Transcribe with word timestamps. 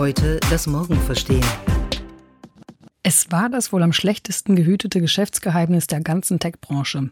Heute 0.00 0.40
das 0.48 0.66
Morgen 0.66 0.96
verstehen. 0.96 1.44
Es 3.02 3.30
war 3.30 3.50
das 3.50 3.70
wohl 3.70 3.82
am 3.82 3.92
schlechtesten 3.92 4.56
gehütete 4.56 4.98
Geschäftsgeheimnis 4.98 5.88
der 5.88 6.00
ganzen 6.00 6.38
Tech-Branche. 6.38 7.10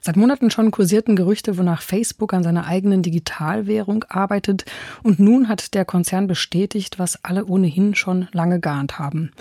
Seit 0.00 0.16
Monaten 0.16 0.50
schon 0.50 0.70
kursierten 0.70 1.14
Gerüchte, 1.14 1.58
wonach 1.58 1.82
Facebook 1.82 2.32
an 2.32 2.42
seiner 2.42 2.66
eigenen 2.66 3.02
Digitalwährung 3.02 4.06
arbeitet, 4.08 4.64
und 5.02 5.20
nun 5.20 5.46
hat 5.50 5.74
der 5.74 5.84
Konzern 5.84 6.26
bestätigt, 6.26 6.98
was 6.98 7.22
alle 7.22 7.44
ohnehin 7.44 7.94
schon 7.94 8.28
lange 8.32 8.60
geahnt 8.60 8.98
haben. 8.98 9.32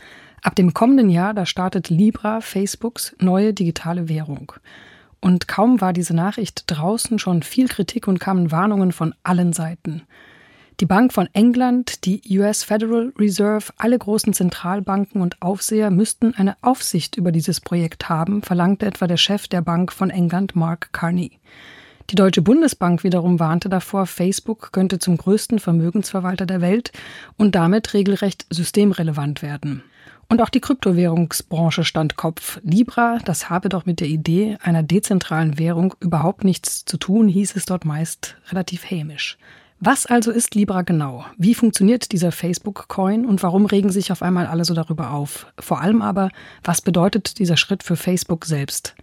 Ab 0.41 0.55
dem 0.55 0.73
kommenden 0.73 1.09
Jahr, 1.09 1.33
da 1.33 1.45
startet 1.45 1.89
Libra, 1.89 2.41
Facebooks 2.41 3.15
neue 3.19 3.53
digitale 3.53 4.09
Währung. 4.09 4.51
Und 5.21 5.47
kaum 5.47 5.79
war 5.79 5.93
diese 5.93 6.13
Nachricht 6.13 6.65
draußen 6.67 7.19
schon 7.19 7.41
viel 7.41 7.69
Kritik 7.69 8.09
und 8.09 8.19
kamen 8.19 8.51
Warnungen 8.51 8.91
von 8.91 9.15
allen 9.23 9.53
Seiten. 9.53 10.01
Die 10.81 10.87
Bank 10.87 11.13
von 11.13 11.29
England, 11.33 12.05
die 12.05 12.23
US 12.39 12.63
Federal 12.63 13.13
Reserve, 13.15 13.71
alle 13.77 13.99
großen 13.99 14.33
Zentralbanken 14.33 15.21
und 15.21 15.39
Aufseher 15.39 15.91
müssten 15.91 16.33
eine 16.33 16.55
Aufsicht 16.63 17.17
über 17.17 17.31
dieses 17.31 17.61
Projekt 17.61 18.09
haben, 18.09 18.41
verlangte 18.41 18.87
etwa 18.87 19.05
der 19.05 19.17
Chef 19.17 19.47
der 19.47 19.61
Bank 19.61 19.93
von 19.93 20.09
England, 20.09 20.55
Mark 20.55 20.91
Carney. 20.91 21.33
Die 22.09 22.15
Deutsche 22.15 22.41
Bundesbank 22.41 23.03
wiederum 23.03 23.39
warnte 23.39 23.69
davor, 23.69 24.07
Facebook 24.07 24.71
könnte 24.71 24.97
zum 24.97 25.17
größten 25.17 25.59
Vermögensverwalter 25.59 26.47
der 26.47 26.61
Welt 26.61 26.91
und 27.37 27.53
damit 27.53 27.93
regelrecht 27.93 28.47
systemrelevant 28.49 29.43
werden. 29.43 29.83
Und 30.29 30.41
auch 30.41 30.49
die 30.49 30.61
Kryptowährungsbranche 30.61 31.83
stand 31.83 32.15
Kopf. 32.15 32.59
Libra, 32.63 33.19
das 33.23 33.51
habe 33.51 33.69
doch 33.69 33.85
mit 33.85 33.99
der 33.99 34.07
Idee 34.07 34.57
einer 34.63 34.81
dezentralen 34.81 35.59
Währung 35.59 35.93
überhaupt 35.99 36.43
nichts 36.43 36.85
zu 36.85 36.97
tun, 36.97 37.27
hieß 37.27 37.55
es 37.55 37.67
dort 37.67 37.85
meist 37.85 38.37
relativ 38.49 38.89
hämisch. 38.89 39.37
Was 39.83 40.05
also 40.05 40.29
ist 40.29 40.53
Libra 40.53 40.83
genau? 40.83 41.25
Wie 41.37 41.55
funktioniert 41.55 42.11
dieser 42.11 42.31
Facebook-Coin 42.31 43.25
und 43.25 43.41
warum 43.41 43.65
regen 43.65 43.89
sich 43.89 44.11
auf 44.11 44.21
einmal 44.21 44.45
alle 44.45 44.63
so 44.63 44.75
darüber 44.75 45.09
auf? 45.09 45.47
Vor 45.57 45.81
allem 45.81 46.03
aber, 46.03 46.29
was 46.63 46.83
bedeutet 46.83 47.39
dieser 47.39 47.57
Schritt 47.57 47.81
für 47.81 47.95
Facebook 47.95 48.45
selbst? 48.45 48.93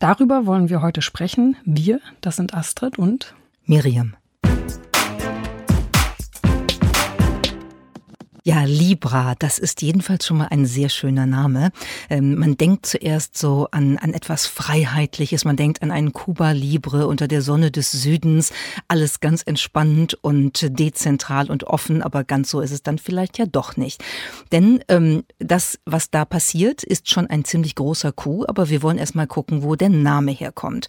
Darüber 0.00 0.44
wollen 0.44 0.68
wir 0.68 0.82
heute 0.82 1.00
sprechen. 1.00 1.56
Wir, 1.64 2.00
das 2.20 2.36
sind 2.36 2.52
Astrid 2.52 2.98
und 2.98 3.34
Miriam. 3.64 4.16
Ja, 8.48 8.64
Libra, 8.64 9.34
das 9.38 9.58
ist 9.58 9.82
jedenfalls 9.82 10.24
schon 10.24 10.38
mal 10.38 10.46
ein 10.46 10.64
sehr 10.64 10.88
schöner 10.88 11.26
Name. 11.26 11.70
Ähm, 12.08 12.34
man 12.36 12.56
denkt 12.56 12.86
zuerst 12.86 13.36
so 13.36 13.68
an, 13.72 13.98
an 13.98 14.14
etwas 14.14 14.46
Freiheitliches, 14.46 15.44
man 15.44 15.58
denkt 15.58 15.82
an 15.82 15.90
einen 15.90 16.14
Kuba 16.14 16.52
Libre 16.52 17.08
unter 17.08 17.28
der 17.28 17.42
Sonne 17.42 17.70
des 17.70 17.92
Südens, 17.92 18.50
alles 18.88 19.20
ganz 19.20 19.42
entspannt 19.42 20.16
und 20.22 20.66
dezentral 20.80 21.50
und 21.50 21.64
offen, 21.64 22.00
aber 22.00 22.24
ganz 22.24 22.48
so 22.48 22.62
ist 22.62 22.70
es 22.70 22.82
dann 22.82 22.96
vielleicht 22.96 23.36
ja 23.36 23.44
doch 23.44 23.76
nicht. 23.76 24.02
Denn 24.50 24.82
ähm, 24.88 25.24
das, 25.38 25.78
was 25.84 26.10
da 26.10 26.24
passiert, 26.24 26.82
ist 26.84 27.10
schon 27.10 27.26
ein 27.26 27.44
ziemlich 27.44 27.74
großer 27.74 28.12
Coup, 28.12 28.46
aber 28.48 28.70
wir 28.70 28.80
wollen 28.80 28.96
erstmal 28.96 29.26
gucken, 29.26 29.62
wo 29.62 29.76
der 29.76 29.90
Name 29.90 30.32
herkommt. 30.32 30.88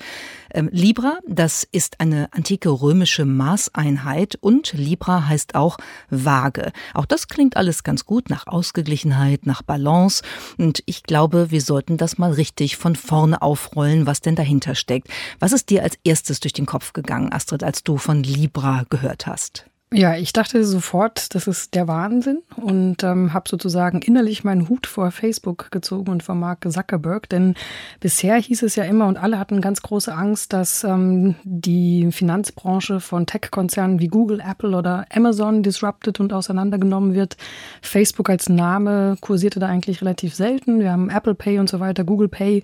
Ähm, 0.53 0.69
Libra, 0.71 1.19
das 1.27 1.67
ist 1.69 1.99
eine 1.99 2.29
antike 2.31 2.69
römische 2.69 3.25
Maßeinheit 3.25 4.37
und 4.39 4.71
Libra 4.71 5.27
heißt 5.27 5.55
auch 5.55 5.77
Waage. 6.09 6.71
Auch 6.93 7.05
das 7.05 7.27
klingt 7.27 7.48
alles 7.57 7.83
ganz 7.83 8.05
gut 8.05 8.29
nach 8.29 8.47
Ausgeglichenheit, 8.47 9.45
nach 9.45 9.61
Balance 9.61 10.23
und 10.57 10.83
ich 10.85 11.03
glaube, 11.03 11.51
wir 11.51 11.61
sollten 11.61 11.97
das 11.97 12.17
mal 12.17 12.31
richtig 12.31 12.77
von 12.77 12.95
vorne 12.95 13.41
aufrollen, 13.41 14.05
was 14.05 14.21
denn 14.21 14.35
dahinter 14.35 14.75
steckt. 14.75 15.07
Was 15.39 15.51
ist 15.51 15.69
dir 15.69 15.83
als 15.83 15.97
erstes 16.03 16.39
durch 16.39 16.53
den 16.53 16.65
Kopf 16.65 16.93
gegangen, 16.93 17.31
Astrid, 17.31 17.63
als 17.63 17.83
du 17.83 17.97
von 17.97 18.23
Libra 18.23 18.85
gehört 18.89 19.27
hast? 19.27 19.68
Ja, 19.91 20.15
ich 20.15 20.33
dachte 20.33 20.63
sofort, 20.65 21.33
das 21.33 21.47
ist 21.47 21.73
der 21.73 21.87
Wahnsinn 21.87 22.43
und 22.57 23.03
ähm, 23.03 23.33
habe 23.33 23.49
sozusagen 23.49 24.03
innerlich 24.03 24.43
meinen 24.43 24.69
Hut 24.69 24.85
vor 24.85 25.09
Facebook 25.09 25.71
gezogen 25.71 26.11
und 26.11 26.21
vor 26.21 26.35
Mark 26.35 26.63
Zuckerberg, 26.71 27.27
denn 27.27 27.55
bisher 27.99 28.35
hieß 28.35 28.61
es 28.61 28.75
ja 28.75 28.83
immer 28.83 29.07
und 29.07 29.17
alle 29.17 29.39
hatten 29.39 29.61
ganz 29.61 29.81
große 29.81 30.13
Angst, 30.13 30.53
dass 30.53 30.83
ähm, 30.83 31.33
die 31.43 32.11
Finanzbranche 32.11 32.99
von 32.99 33.25
Tech-Konzernen 33.25 33.99
wie 33.99 34.09
Google, 34.09 34.43
Apple 34.47 34.77
oder 34.77 35.07
Amazon 35.11 35.63
disrupted 35.63 36.19
und 36.19 36.33
auseinandergenommen 36.33 37.15
wird. 37.15 37.35
Facebook 37.81 38.29
als 38.29 38.47
Name 38.47 39.17
kursierte 39.21 39.59
da 39.59 39.65
eigentlich 39.65 40.01
relativ 40.01 40.35
selten. 40.35 40.81
Wir 40.81 40.91
haben 40.91 41.09
Apple 41.09 41.33
Pay 41.33 41.57
und 41.57 41.67
so 41.67 41.79
weiter, 41.79 42.03
Google 42.03 42.29
Pay 42.29 42.61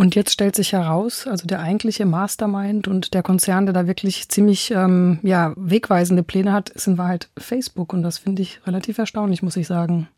und 0.00 0.14
jetzt 0.14 0.32
stellt 0.32 0.56
sich 0.56 0.72
heraus, 0.72 1.26
also 1.26 1.46
der 1.46 1.60
eigentliche 1.60 2.06
Mastermind 2.06 2.88
und 2.88 3.12
der 3.12 3.22
Konzern, 3.22 3.66
der 3.66 3.74
da 3.74 3.86
wirklich 3.86 4.30
ziemlich 4.30 4.70
ähm, 4.70 5.18
ja, 5.22 5.52
wegweisende 5.56 6.22
Pläne 6.22 6.54
hat, 6.54 6.70
ist 6.70 6.86
in 6.86 6.96
Wahrheit 6.96 7.28
Facebook. 7.36 7.92
Und 7.92 8.02
das 8.02 8.16
finde 8.16 8.40
ich 8.40 8.66
relativ 8.66 8.96
erstaunlich, 8.96 9.42
muss 9.42 9.58
ich 9.58 9.66
sagen. 9.66 10.08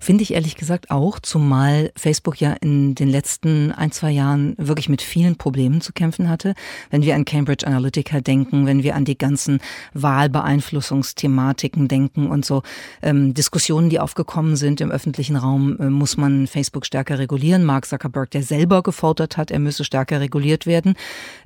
Finde 0.00 0.22
ich 0.22 0.34
ehrlich 0.34 0.56
gesagt 0.56 0.90
auch, 0.90 1.18
zumal 1.18 1.92
Facebook 1.96 2.40
ja 2.40 2.52
in 2.60 2.94
den 2.94 3.08
letzten 3.08 3.72
ein, 3.72 3.90
zwei 3.90 4.10
Jahren 4.10 4.54
wirklich 4.58 4.88
mit 4.88 5.00
vielen 5.00 5.36
Problemen 5.36 5.80
zu 5.80 5.92
kämpfen 5.92 6.28
hatte. 6.28 6.54
Wenn 6.90 7.02
wir 7.02 7.14
an 7.14 7.24
Cambridge 7.24 7.66
Analytica 7.66 8.20
denken, 8.20 8.66
wenn 8.66 8.82
wir 8.82 8.94
an 8.94 9.06
die 9.06 9.16
ganzen 9.16 9.60
Wahlbeeinflussungsthematiken 9.94 11.88
denken 11.88 12.26
und 12.26 12.44
so 12.44 12.62
ähm, 13.00 13.32
Diskussionen, 13.32 13.88
die 13.88 13.98
aufgekommen 13.98 14.56
sind 14.56 14.80
im 14.82 14.90
öffentlichen 14.90 15.36
Raum, 15.36 15.78
äh, 15.80 15.88
muss 15.88 16.16
man 16.18 16.46
Facebook 16.46 16.84
stärker 16.84 17.18
regulieren. 17.18 17.64
Mark 17.64 17.86
Zuckerberg, 17.86 18.30
der 18.30 18.42
selber 18.42 18.82
gefordert 18.82 19.38
hat, 19.38 19.50
er 19.50 19.58
müsse 19.58 19.84
stärker 19.84 20.20
reguliert 20.20 20.66
werden. 20.66 20.94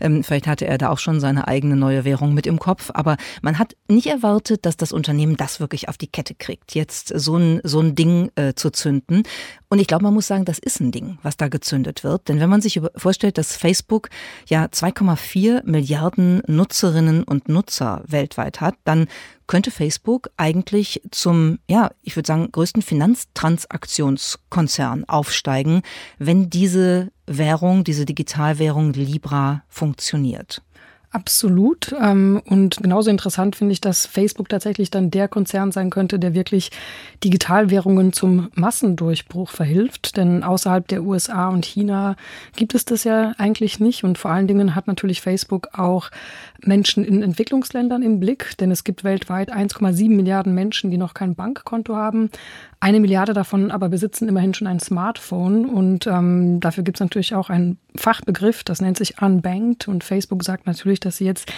Ähm, 0.01 0.25
vielleicht 0.25 0.49
hatte 0.49 0.67
er 0.67 0.79
da 0.79 0.91
auch 0.91 0.99
schon 0.99 1.21
seine 1.21 1.47
eigene 1.47 1.77
neue 1.77 2.05
Währung 2.05 2.35
mit 2.35 2.47
im 2.47 2.59
Kopf, 2.59 2.91
aber 2.93 3.17
man 3.43 3.59
hat 3.59 3.77
nicht 3.89 4.09
erwartet, 4.09 4.67
dass 4.67 4.77
das 4.77 4.93
Unternehmen 4.93 5.37
das 5.37 5.61
wirklich 5.61 5.89
auf 5.89 5.97
die 5.97 6.09
Kette 6.09 6.35
kriegt. 6.35 6.75
Jetzt 6.75 7.13
so 7.15 7.37
ein, 7.37 7.61
so 7.63 7.81
ein 7.81 7.95
Ding 7.95 8.16
äh, 8.37 8.55
zu 8.55 8.71
zünden. 8.71 9.25
Und 9.69 9.81
ich 9.81 9.87
glaube, 9.87 10.05
man 10.05 10.15
muss 10.15 10.27
sagen, 10.27 10.45
das 10.45 10.59
ist 10.59 10.81
ein 10.81 10.91
Ding, 10.93 11.19
was 11.23 11.37
da 11.37 11.49
gezündet 11.49 12.03
wird. 12.05 12.29
Denn 12.29 12.41
wenn 12.41 12.51
man 12.51 12.61
sich 12.61 12.81
vorstellt, 12.97 13.39
dass 13.39 13.57
Facebook 13.57 14.11
ja 14.47 14.67
2,4 14.67 15.63
Milliarden 15.65 16.43
Nutzerinnen 16.47 17.25
und 17.25 17.49
Nutzer 17.49 18.03
weltweit 18.07 18.61
hat, 18.61 18.75
dann 18.85 19.09
könnte 19.47 19.71
Facebook 19.71 20.29
eigentlich 20.37 21.01
zum, 21.11 21.59
ja, 21.69 21.91
ich 22.03 22.17
würde 22.17 22.27
sagen, 22.27 22.51
größten 22.51 22.83
Finanztransaktionskonzern 22.83 25.09
aufsteigen, 25.09 25.83
wenn 26.19 26.51
diese 26.51 27.13
Währung, 27.27 27.85
diese 27.85 28.05
Digitalwährung 28.05 28.93
Libra 28.93 29.63
funktioniert. 29.69 30.63
Absolut. 31.17 31.97
Ähm, 31.99 32.43
und 32.45 32.77
genauso 32.83 33.09
interessant 33.09 33.57
finde 33.57 33.73
ich, 33.73 33.81
dass 33.81 34.05
Facebook 34.05 34.51
tatsächlich 34.51 34.91
dann 34.91 35.11
der 35.11 35.29
Konzern 35.29 35.73
sein 35.73 35.89
könnte, 35.89 36.19
der 36.19 36.35
wirklich 36.35 36.71
Digitalwährungen 37.25 38.13
zum 38.13 38.51
Massendurchbruch 38.53 39.49
verhilft. 39.49 40.19
Denn 40.19 40.45
außerhalb 40.45 40.87
der 40.87 41.03
USA 41.03 41.49
und 41.49 41.65
China 41.65 42.17
gibt 42.55 42.75
es 42.75 42.85
das 42.85 43.05
ja 43.05 43.33
eigentlich 43.39 43.81
nicht. 43.81 44.05
Und 44.05 44.19
vor 44.19 44.31
allen 44.31 44.47
Dingen 44.47 44.75
hat 44.75 44.89
natürlich 44.89 45.23
Facebook 45.23 45.69
auch 45.73 46.11
Menschen 46.61 47.03
in 47.03 47.23
Entwicklungsländern 47.23 48.03
im 48.03 48.21
Blick, 48.21 48.55
denn 48.59 48.71
es 48.71 48.85
gibt 48.85 49.03
weltweit 49.03 49.51
1,7 49.51 50.11
Milliarden 50.11 50.55
Menschen, 50.55 50.91
die 50.91 50.99
noch 50.99 51.15
kein 51.15 51.35
Bankkonto 51.35 51.97
haben. 51.97 52.29
Eine 52.79 53.01
Milliarde 53.01 53.33
davon 53.33 53.71
aber 53.71 53.89
besitzen 53.89 54.29
immerhin 54.29 54.53
schon 54.53 54.67
ein 54.67 54.81
Smartphone 54.81 55.65
und 55.65 56.07
ähm, 56.07 56.61
dafür 56.61 56.85
gibt 56.85 56.99
es 56.99 57.01
natürlich 57.01 57.35
auch 57.35 57.49
einen 57.49 57.79
Fachbegriff, 57.97 58.65
das 58.65 58.83
nennt 58.83 58.99
sich 58.99 59.23
Unbanked 59.23 59.89
und 59.89 60.05
Facebook 60.05 60.45
sagt 60.45 60.67
natürlich, 60.67 61.01
dass 61.01 61.17
sie 61.17 61.25
jetzt 61.25 61.51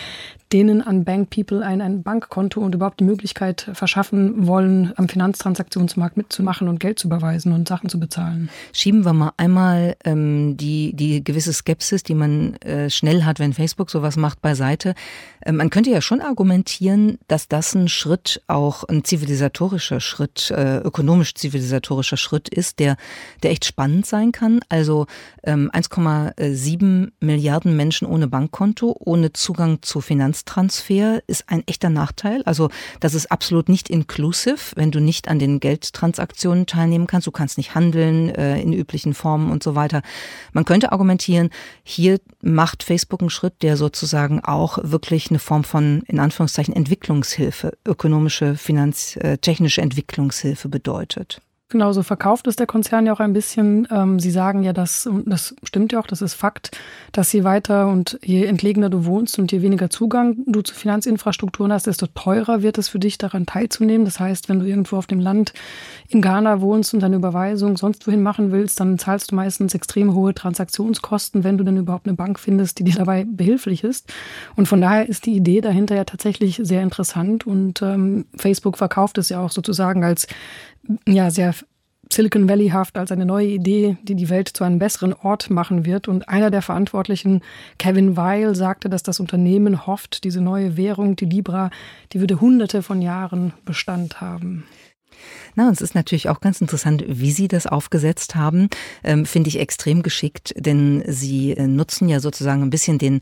denen 0.53 0.81
Unbanked 0.81 1.31
People 1.31 1.67
ein, 1.67 1.81
ein 1.81 2.03
Bankkonto 2.03 2.61
und 2.61 2.75
überhaupt 2.75 3.01
die 3.01 3.05
Möglichkeit 3.05 3.69
verschaffen 3.75 4.47
wollen, 4.47 4.93
am 4.97 5.09
Finanztransaktionsmarkt 5.09 6.17
mitzumachen 6.17 6.69
und 6.69 6.79
Geld 6.79 6.99
zu 6.99 7.09
überweisen 7.09 7.53
und 7.53 7.67
Sachen 7.69 7.91
zu 7.91 7.99
bezahlen. 7.99 8.49
Schieben 8.73 9.05
wir 9.05 9.13
mal 9.13 9.33
einmal 9.37 9.97
ähm, 10.05 10.57
die, 10.57 10.95
die 10.95 11.23
gewisse 11.23 11.53
Skepsis, 11.53 12.05
die 12.05 12.15
man 12.15 12.55
äh, 12.57 12.89
schnell 12.89 13.25
hat, 13.25 13.41
wenn 13.41 13.53
Facebook 13.53 13.91
sowas 13.91 14.17
macht, 14.17 14.41
beiseite. 14.41 14.95
Äh, 15.41 15.53
man 15.53 15.69
könnte 15.69 15.91
ja 15.91 16.01
schon 16.01 16.21
argumentieren, 16.21 17.19
dass 17.27 17.49
das 17.49 17.75
ein 17.75 17.89
Schritt, 17.89 18.41
auch 18.47 18.85
ein 18.85 19.05
zivilisatorischer 19.05 20.01
Schritt, 20.01 20.51
äh, 20.51 20.79
ökonomisch 20.79 21.08
zivilisatorischer 21.17 22.17
Schritt 22.17 22.49
ist, 22.49 22.79
der, 22.79 22.97
der 23.43 23.51
echt 23.51 23.65
spannend 23.65 24.07
sein 24.07 24.33
kann. 24.33 24.61
Also 24.69 25.07
ähm, 25.45 25.71
1,7 25.73 27.11
Milliarden 27.21 27.77
Menschen 27.77 28.07
ohne 28.07 28.29
Bankkonto, 28.29 28.95
ohne 28.99 29.33
Zugang 29.33 29.83
zu 29.83 30.01
Finanztransfer 30.01 31.23
ist 31.27 31.45
ein 31.49 31.63
echter 31.67 31.91
Nachteil. 31.91 32.43
Also 32.45 32.71
das 33.01 33.15
ist 33.15 33.33
absolut 33.33 33.69
nicht 33.69 33.89
inclusive, 33.89 34.77
wenn 34.77 34.91
du 34.91 35.01
nicht 35.01 35.29
an 35.29 35.39
den 35.39 35.61
Geldtransaktionen 35.61 36.67
teilnehmen 36.67 37.07
kannst. 37.07 37.27
Du 37.27 37.33
kannst 37.33 37.57
nicht 37.57 37.75
handeln 37.75 38.29
äh, 38.31 38.61
in 38.61 38.73
üblichen 38.73 39.15
Formen 39.15 39.51
und 39.51 39.63
so 39.63 39.75
weiter. 39.75 40.03
Man 40.53 40.65
könnte 40.65 40.93
argumentieren, 40.93 41.51
hier 41.83 42.21
macht 42.43 42.83
Facebook 42.83 43.21
einen 43.21 43.31
Schritt, 43.31 43.63
der 43.63 43.77
sozusagen 43.77 44.41
auch 44.45 44.79
wirklich 44.83 45.31
eine 45.31 45.39
Form 45.39 45.65
von, 45.65 46.03
in 46.07 46.21
Anführungszeichen, 46.21 46.75
Entwicklungshilfe, 46.75 47.77
ökonomische, 47.87 48.57
finanztechnische 48.57 49.81
äh, 49.81 49.85
Entwicklungshilfe 49.85 50.69
bedeutet. 50.69 50.98
Genau, 51.71 51.93
so 51.93 52.03
verkauft 52.03 52.47
es 52.47 52.57
der 52.57 52.67
Konzern 52.67 53.05
ja 53.05 53.13
auch 53.13 53.21
ein 53.21 53.35
bisschen. 53.35 53.87
Ähm, 53.91 54.19
sie 54.19 54.31
sagen 54.31 54.63
ja, 54.63 54.73
dass, 54.73 55.07
das 55.27 55.55
stimmt 55.63 55.93
ja 55.93 56.01
auch, 56.01 56.07
das 56.07 56.23
ist 56.23 56.33
Fakt, 56.33 56.71
dass 57.13 57.31
je 57.31 57.45
weiter 57.45 57.89
und 57.89 58.19
je 58.25 58.47
entlegener 58.47 58.89
du 58.89 59.05
wohnst 59.05 59.39
und 59.39 59.53
je 59.53 59.61
weniger 59.61 59.91
Zugang 59.91 60.39
du 60.47 60.63
zu 60.63 60.75
Finanzinfrastrukturen 60.75 61.71
hast, 61.71 61.87
desto 61.87 62.07
teurer 62.07 62.63
wird 62.63 62.79
es 62.79 62.89
für 62.89 62.99
dich, 62.99 63.19
daran 63.19 63.45
teilzunehmen. 63.45 64.07
Das 64.07 64.19
heißt, 64.19 64.49
wenn 64.49 64.61
du 64.61 64.67
irgendwo 64.67 64.97
auf 64.97 65.07
dem 65.07 65.21
Land 65.21 65.53
in 66.09 66.23
Ghana 66.23 66.63
wohnst 66.63 66.95
und 66.95 67.01
deine 67.01 67.17
Überweisung 67.17 67.77
sonst 67.77 68.07
wohin 68.07 68.23
machen 68.23 68.51
willst, 68.51 68.81
dann 68.81 68.99
zahlst 68.99 69.31
du 69.31 69.35
meistens 69.35 69.75
extrem 69.75 70.15
hohe 70.15 70.33
Transaktionskosten, 70.33 71.45
wenn 71.45 71.59
du 71.59 71.65
denn 71.65 71.77
überhaupt 71.77 72.07
eine 72.07 72.17
Bank 72.17 72.41
findest, 72.41 72.79
die 72.79 72.85
dir 72.85 72.95
dabei 72.95 73.27
behilflich 73.29 73.85
ist. 73.85 74.11
Und 74.57 74.69
von 74.69 74.81
daher 74.81 75.07
ist 75.07 75.27
die 75.27 75.37
Idee 75.37 75.61
dahinter 75.61 75.97
ja 75.97 76.05
tatsächlich 76.05 76.63
sehr 76.63 76.83
interessant 76.83 77.47
und 77.47 77.83
ähm, 77.83 78.25
Facebook 78.37 78.79
verkauft 78.79 79.19
es 79.19 79.29
ja 79.29 79.41
auch 79.45 79.51
sozusagen 79.51 80.03
als 80.03 80.27
ja, 81.07 81.31
sehr 81.31 81.55
Silicon 82.11 82.49
Valley-haft 82.49 82.97
als 82.97 83.13
eine 83.13 83.27
neue 83.27 83.49
Idee, 83.49 83.99
die 84.03 84.15
die 84.15 84.31
Welt 84.31 84.49
zu 84.49 84.65
einem 84.65 84.79
besseren 84.79 85.13
Ort 85.13 85.51
machen 85.51 85.85
wird. 85.85 86.09
Und 86.09 86.29
einer 86.29 86.51
der 86.51 86.63
Verantwortlichen, 86.63 87.43
Kevin 87.79 88.17
Weil, 88.17 88.55
sagte, 88.55 88.89
dass 88.89 89.03
das 89.03 89.21
Unternehmen 89.21 89.87
hofft, 89.87 90.25
diese 90.25 90.41
neue 90.41 90.77
Währung, 90.77 91.17
die 91.17 91.27
Libra, 91.27 91.71
die 92.13 92.21
würde 92.21 92.41
hunderte 92.41 92.83
von 92.83 93.03
Jahren 93.03 93.53
Bestand 93.65 94.21
haben. 94.21 94.65
Na, 95.55 95.67
und 95.67 95.73
es 95.73 95.81
ist 95.81 95.95
natürlich 95.95 96.29
auch 96.29 96.41
ganz 96.41 96.61
interessant, 96.61 97.05
wie 97.07 97.33
Sie 97.33 97.49
das 97.49 97.67
aufgesetzt 97.67 98.37
haben. 98.37 98.69
Ähm, 99.03 99.27
Finde 99.27 99.49
ich 99.49 99.59
extrem 99.59 100.03
geschickt, 100.03 100.55
denn 100.57 101.03
Sie 101.07 101.53
äh, 101.53 101.67
nutzen 101.67 102.09
ja 102.09 102.21
sozusagen 102.21 102.63
ein 102.63 102.71
bisschen 102.71 102.99
den 102.99 103.21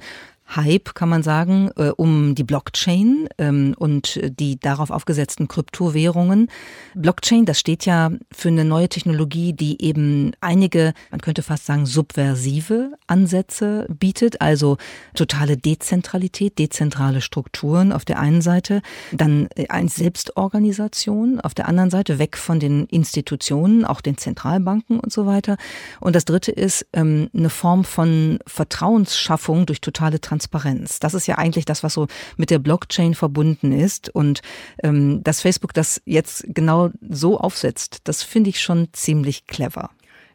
Hype, 0.55 0.95
kann 0.95 1.09
man 1.09 1.23
sagen, 1.23 1.71
äh, 1.77 1.89
um 1.89 2.35
die 2.35 2.45
Blockchain 2.45 3.29
ähm, 3.39 3.75
und 3.77 4.21
die 4.39 4.61
darauf 4.61 4.91
aufgesetzten 4.91 5.49
Kryptowährungen. 5.49 6.49
Blockchain, 6.95 7.47
das 7.47 7.59
steht 7.59 7.85
ja 7.85 8.13
für 8.33 8.49
eine 8.49 8.65
neue 8.65 8.89
Technologie, 8.89 9.53
die 9.53 9.83
eben 9.83 10.33
einige, 10.41 10.95
man 11.11 11.21
könnte 11.21 11.43
fast 11.43 11.67
sagen, 11.67 11.85
subversive 11.85 12.93
Ansätze 13.09 13.87
bietet, 13.89 14.41
also 14.41 14.77
totale 15.15 15.57
Dezentralität, 15.57 16.59
dezentrale 16.59 17.21
Strukturen 17.21 17.93
auf 17.93 18.05
der 18.05 18.21
einen 18.21 18.41
Seite, 18.41 18.83
dann 19.13 19.49
äh, 19.57 19.67
eine 19.69 19.89
Selbstorganisation 19.89 21.41
auf 21.41 21.55
der 21.55 21.67
anderen 21.67 21.91
Seite, 21.91 22.21
weg 22.21 22.37
von 22.37 22.61
den 22.61 22.87
Institutionen, 22.87 23.85
auch 23.85 24.01
den 24.01 24.17
Zentralbanken 24.17 25.01
und 25.01 25.13
so 25.13 25.27
weiter. 25.27 25.57
Und 25.99 26.15
das 26.15 26.25
dritte 26.25 26.53
ist 26.53 26.87
ähm, 26.93 27.31
eine 27.37 27.51
Form 27.51 27.85
von 27.85 28.39
Vertrauensschaffung 28.47 29.67
durch 29.67 29.81
totale 29.81 30.21
Transparenz 30.21 30.36
Transparenz. 30.37 31.01
Das 31.01 31.15
ist 31.15 31.27
ja 31.27 31.39
eigentlich 31.39 31.65
das, 31.65 31.83
was 31.83 31.95
so 31.95 32.07
mit 32.37 32.51
der 32.51 32.59
Blockchain 32.59 33.15
verbunden 33.15 33.73
ist. 33.73 34.09
Und 34.15 34.43
ähm, 34.83 35.23
dass 35.25 35.41
Facebook 35.41 35.73
das 35.73 36.03
jetzt 36.05 36.45
genau 36.49 36.91
so 37.09 37.39
aufsetzt, 37.39 38.01
das 38.05 38.23
finde 38.23 38.51
ich 38.51 38.61
schon 38.61 38.89
ziemlich 38.93 39.47
clever. 39.47 39.91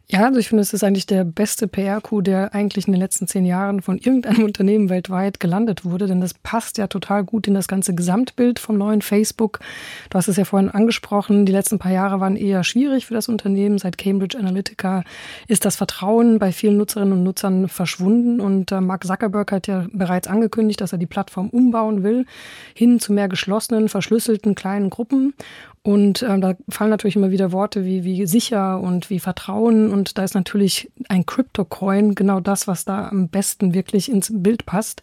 Ja, 0.07 0.25
also 0.25 0.39
ich 0.39 0.49
finde, 0.49 0.61
es 0.61 0.73
ist 0.73 0.83
eigentlich 0.83 1.05
der 1.05 1.23
beste 1.23 1.69
PR-Coup, 1.69 2.21
der 2.21 2.53
eigentlich 2.53 2.85
in 2.85 2.91
den 2.91 2.99
letzten 2.99 3.27
zehn 3.27 3.45
Jahren 3.45 3.81
von 3.81 3.97
irgendeinem 3.97 4.43
Unternehmen 4.43 4.89
weltweit 4.89 5.39
gelandet 5.39 5.85
wurde, 5.85 6.05
denn 6.05 6.19
das 6.19 6.33
passt 6.33 6.77
ja 6.77 6.87
total 6.87 7.23
gut 7.23 7.47
in 7.47 7.53
das 7.53 7.69
ganze 7.69 7.95
Gesamtbild 7.95 8.59
vom 8.59 8.77
neuen 8.77 9.01
Facebook. 9.01 9.59
Du 10.09 10.17
hast 10.17 10.27
es 10.27 10.35
ja 10.35 10.43
vorhin 10.43 10.69
angesprochen, 10.69 11.45
die 11.45 11.53
letzten 11.53 11.79
paar 11.79 11.93
Jahre 11.93 12.19
waren 12.19 12.35
eher 12.35 12.65
schwierig 12.65 13.05
für 13.05 13.13
das 13.13 13.29
Unternehmen. 13.29 13.77
Seit 13.77 13.97
Cambridge 13.97 14.37
Analytica 14.37 15.05
ist 15.47 15.63
das 15.63 15.77
Vertrauen 15.77 16.39
bei 16.39 16.51
vielen 16.51 16.75
Nutzerinnen 16.75 17.13
und 17.13 17.23
Nutzern 17.23 17.69
verschwunden 17.69 18.41
und 18.41 18.73
äh, 18.73 18.81
Mark 18.81 19.05
Zuckerberg 19.05 19.53
hat 19.53 19.67
ja 19.67 19.87
bereits 19.93 20.27
angekündigt, 20.27 20.81
dass 20.81 20.91
er 20.91 20.97
die 20.97 21.05
Plattform 21.05 21.47
umbauen 21.49 22.03
will, 22.03 22.25
hin 22.75 22.99
zu 22.99 23.13
mehr 23.13 23.29
geschlossenen, 23.29 23.87
verschlüsselten 23.87 24.55
kleinen 24.55 24.89
Gruppen. 24.89 25.33
Und 25.83 26.21
ähm, 26.21 26.41
da 26.41 26.53
fallen 26.69 26.91
natürlich 26.91 27.15
immer 27.15 27.31
wieder 27.31 27.51
Worte 27.51 27.85
wie, 27.85 28.03
wie 28.03 28.27
sicher 28.27 28.79
und 28.79 29.09
wie 29.09 29.19
Vertrauen. 29.19 29.91
Und 29.91 30.00
da 30.17 30.23
ist 30.23 30.35
natürlich 30.35 30.91
ein 31.09 31.25
Crypto-Coin 31.25 32.15
genau 32.15 32.39
das, 32.39 32.67
was 32.67 32.85
da 32.85 33.07
am 33.09 33.27
besten 33.29 33.73
wirklich 33.73 34.11
ins 34.11 34.31
Bild 34.31 34.65
passt. 34.65 35.01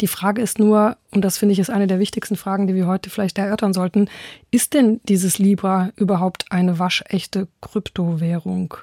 Die 0.00 0.06
Frage 0.06 0.42
ist 0.42 0.58
nur, 0.58 0.96
und 1.10 1.24
das 1.24 1.38
finde 1.38 1.52
ich 1.52 1.58
ist 1.58 1.70
eine 1.70 1.86
der 1.86 1.98
wichtigsten 1.98 2.36
Fragen, 2.36 2.66
die 2.66 2.74
wir 2.74 2.86
heute 2.86 3.10
vielleicht 3.10 3.38
erörtern 3.38 3.72
sollten, 3.72 4.08
ist 4.50 4.74
denn 4.74 5.00
dieses 5.04 5.38
Libra 5.38 5.90
überhaupt 5.96 6.46
eine 6.50 6.78
waschechte 6.78 7.48
Kryptowährung? 7.60 8.74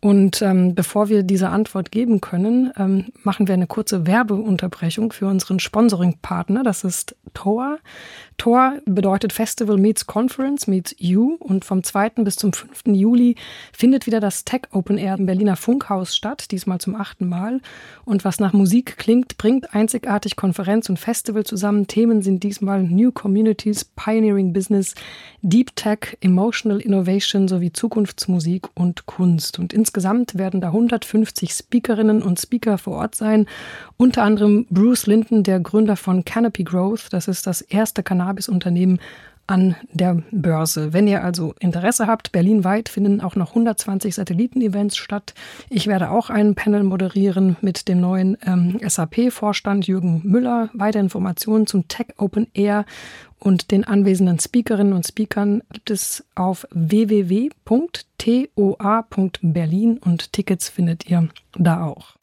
Und 0.00 0.42
ähm, 0.42 0.76
bevor 0.76 1.08
wir 1.08 1.24
diese 1.24 1.48
Antwort 1.48 1.90
geben 1.90 2.20
können, 2.20 2.72
ähm, 2.76 3.06
machen 3.24 3.48
wir 3.48 3.54
eine 3.54 3.66
kurze 3.66 4.06
Werbeunterbrechung 4.06 5.12
für 5.12 5.26
unseren 5.26 5.58
Sponsoring-Partner. 5.58 6.62
Das 6.62 6.84
ist 6.84 7.16
Tor. 7.34 7.78
Tor 8.36 8.74
bedeutet 8.84 9.32
Festival 9.32 9.76
meets 9.76 10.06
Conference 10.06 10.68
meets 10.68 10.94
You. 10.98 11.36
Und 11.40 11.64
vom 11.64 11.82
2. 11.82 12.10
bis 12.22 12.36
zum 12.36 12.52
5. 12.52 12.86
Juli 12.86 13.34
findet 13.72 14.06
wieder 14.06 14.20
das 14.20 14.44
Tech 14.44 14.62
Open 14.70 14.98
Air 14.98 15.16
im 15.18 15.26
Berliner 15.26 15.56
Funkhaus 15.56 16.14
statt, 16.14 16.52
diesmal 16.52 16.78
zum 16.78 16.94
achten 16.94 17.28
Mal. 17.28 17.60
Und 18.04 18.24
was 18.24 18.38
nach 18.38 18.52
Musik 18.52 18.98
klingt, 18.98 19.36
bringt 19.36 19.74
einzigartig 19.74 20.36
Konferenz 20.36 20.88
und 20.88 21.00
Festival 21.00 21.42
zusammen. 21.42 21.88
Themen 21.88 22.22
sind 22.22 22.44
diesmal 22.44 22.84
New 22.84 23.10
Communities, 23.10 23.84
Pioneering 23.84 24.52
Business, 24.52 24.94
Deep 25.42 25.74
Tech, 25.74 26.16
Emotional 26.20 26.80
Innovation 26.80 27.48
sowie 27.48 27.72
Zukunftsmusik 27.72 28.68
und 28.76 29.06
Kunst. 29.06 29.58
Und 29.58 29.72
Insgesamt 29.88 30.36
werden 30.36 30.60
da 30.60 30.66
150 30.66 31.50
Speakerinnen 31.50 32.20
und 32.20 32.38
Speaker 32.38 32.76
vor 32.76 32.98
Ort 32.98 33.14
sein. 33.14 33.46
Unter 33.96 34.22
anderem 34.22 34.66
Bruce 34.68 35.06
Linton, 35.06 35.44
der 35.44 35.60
Gründer 35.60 35.96
von 35.96 36.26
Canopy 36.26 36.62
Growth. 36.62 37.06
Das 37.10 37.26
ist 37.26 37.46
das 37.46 37.62
erste 37.62 38.02
Cannabis-Unternehmen 38.02 39.00
an 39.46 39.76
der 39.90 40.22
Börse. 40.30 40.92
Wenn 40.92 41.08
ihr 41.08 41.24
also 41.24 41.54
Interesse 41.58 42.06
habt, 42.06 42.32
berlinweit 42.32 42.90
finden 42.90 43.22
auch 43.22 43.34
noch 43.34 43.48
120 43.48 44.14
Satelliten-Events 44.14 44.98
statt. 44.98 45.32
Ich 45.70 45.86
werde 45.86 46.10
auch 46.10 46.28
ein 46.28 46.54
Panel 46.54 46.82
moderieren 46.82 47.56
mit 47.62 47.88
dem 47.88 47.98
neuen 47.98 48.36
ähm, 48.44 48.78
SAP-Vorstand 48.86 49.86
Jürgen 49.86 50.20
Müller. 50.22 50.68
Weitere 50.74 51.00
Informationen 51.00 51.66
zum 51.66 51.88
Tech 51.88 52.08
Open 52.18 52.46
Air 52.52 52.84
und 53.38 53.70
den 53.70 53.84
anwesenden 53.84 54.38
Speakerinnen 54.38 54.92
und 54.92 55.06
Speakern 55.06 55.62
gibt 55.72 55.90
es 55.90 56.26
auf 56.34 56.66
www.toa.berlin 58.28 59.98
und 60.04 60.34
Tickets 60.34 60.68
findet 60.68 61.08
ihr 61.08 61.30
da 61.54 61.86
auch. 61.86 62.16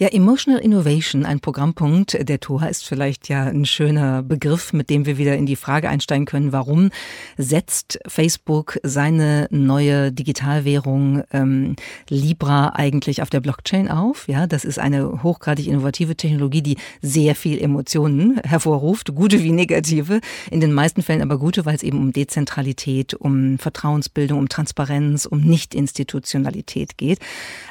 Ja, 0.00 0.06
Emotional 0.06 0.60
Innovation, 0.60 1.26
ein 1.26 1.40
Programmpunkt 1.40 2.16
der 2.28 2.38
TOA 2.38 2.66
ist 2.66 2.86
vielleicht 2.86 3.28
ja 3.28 3.46
ein 3.46 3.64
schöner 3.64 4.22
Begriff, 4.22 4.72
mit 4.72 4.90
dem 4.90 5.06
wir 5.06 5.18
wieder 5.18 5.34
in 5.34 5.44
die 5.44 5.56
Frage 5.56 5.88
einsteigen 5.88 6.24
können, 6.24 6.52
warum 6.52 6.90
setzt 7.36 7.98
Facebook 8.06 8.78
seine 8.84 9.48
neue 9.50 10.12
Digitalwährung 10.12 11.24
ähm, 11.32 11.74
Libra 12.08 12.74
eigentlich 12.76 13.22
auf 13.22 13.30
der 13.30 13.40
Blockchain 13.40 13.90
auf? 13.90 14.28
Ja, 14.28 14.46
das 14.46 14.64
ist 14.64 14.78
eine 14.78 15.24
hochgradig 15.24 15.66
innovative 15.66 16.14
Technologie, 16.14 16.62
die 16.62 16.76
sehr 17.02 17.34
viel 17.34 17.60
Emotionen 17.60 18.40
hervorruft, 18.44 19.12
gute 19.16 19.42
wie 19.42 19.50
negative, 19.50 20.20
in 20.48 20.60
den 20.60 20.72
meisten 20.74 21.02
Fällen 21.02 21.22
aber 21.22 21.40
gute, 21.40 21.66
weil 21.66 21.74
es 21.74 21.82
eben 21.82 21.98
um 21.98 22.12
Dezentralität, 22.12 23.14
um 23.14 23.58
Vertrauensbildung, 23.58 24.38
um 24.38 24.48
Transparenz, 24.48 25.26
um 25.26 25.40
Nicht-Institutionalität 25.40 26.98
geht. 26.98 27.18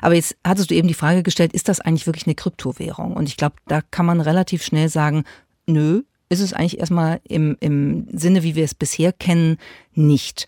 Aber 0.02 0.16
jetzt 0.16 0.36
hattest 0.44 0.72
du 0.72 0.76
eben 0.76 0.90
die 0.90 0.94
Frage 0.94 1.24
gestellt, 1.24 1.54
ist 1.54 1.70
das 1.70 1.80
eigentlich 1.80 2.06
wirklich 2.06 2.17
wirklich 2.18 2.28
eine 2.28 2.36
Kryptowährung. 2.36 3.14
Und 3.14 3.30
ich 3.30 3.38
glaube, 3.38 3.56
da 3.68 3.82
kann 3.82 4.06
man 4.06 4.22
relativ 4.22 4.64
schnell 4.64 4.90
sagen, 4.90 5.24
nö, 5.68 6.02
ist 6.30 6.42
es 6.42 6.54
eigentlich 6.54 6.80
erstmal 6.80 7.22
im, 7.24 7.56
im 7.60 8.08
Sinne, 8.12 8.44
wie 8.44 8.56
wir 8.56 8.66
es 8.66 8.74
bisher 8.74 9.14
kennen, 9.14 9.58
nicht. 9.94 10.48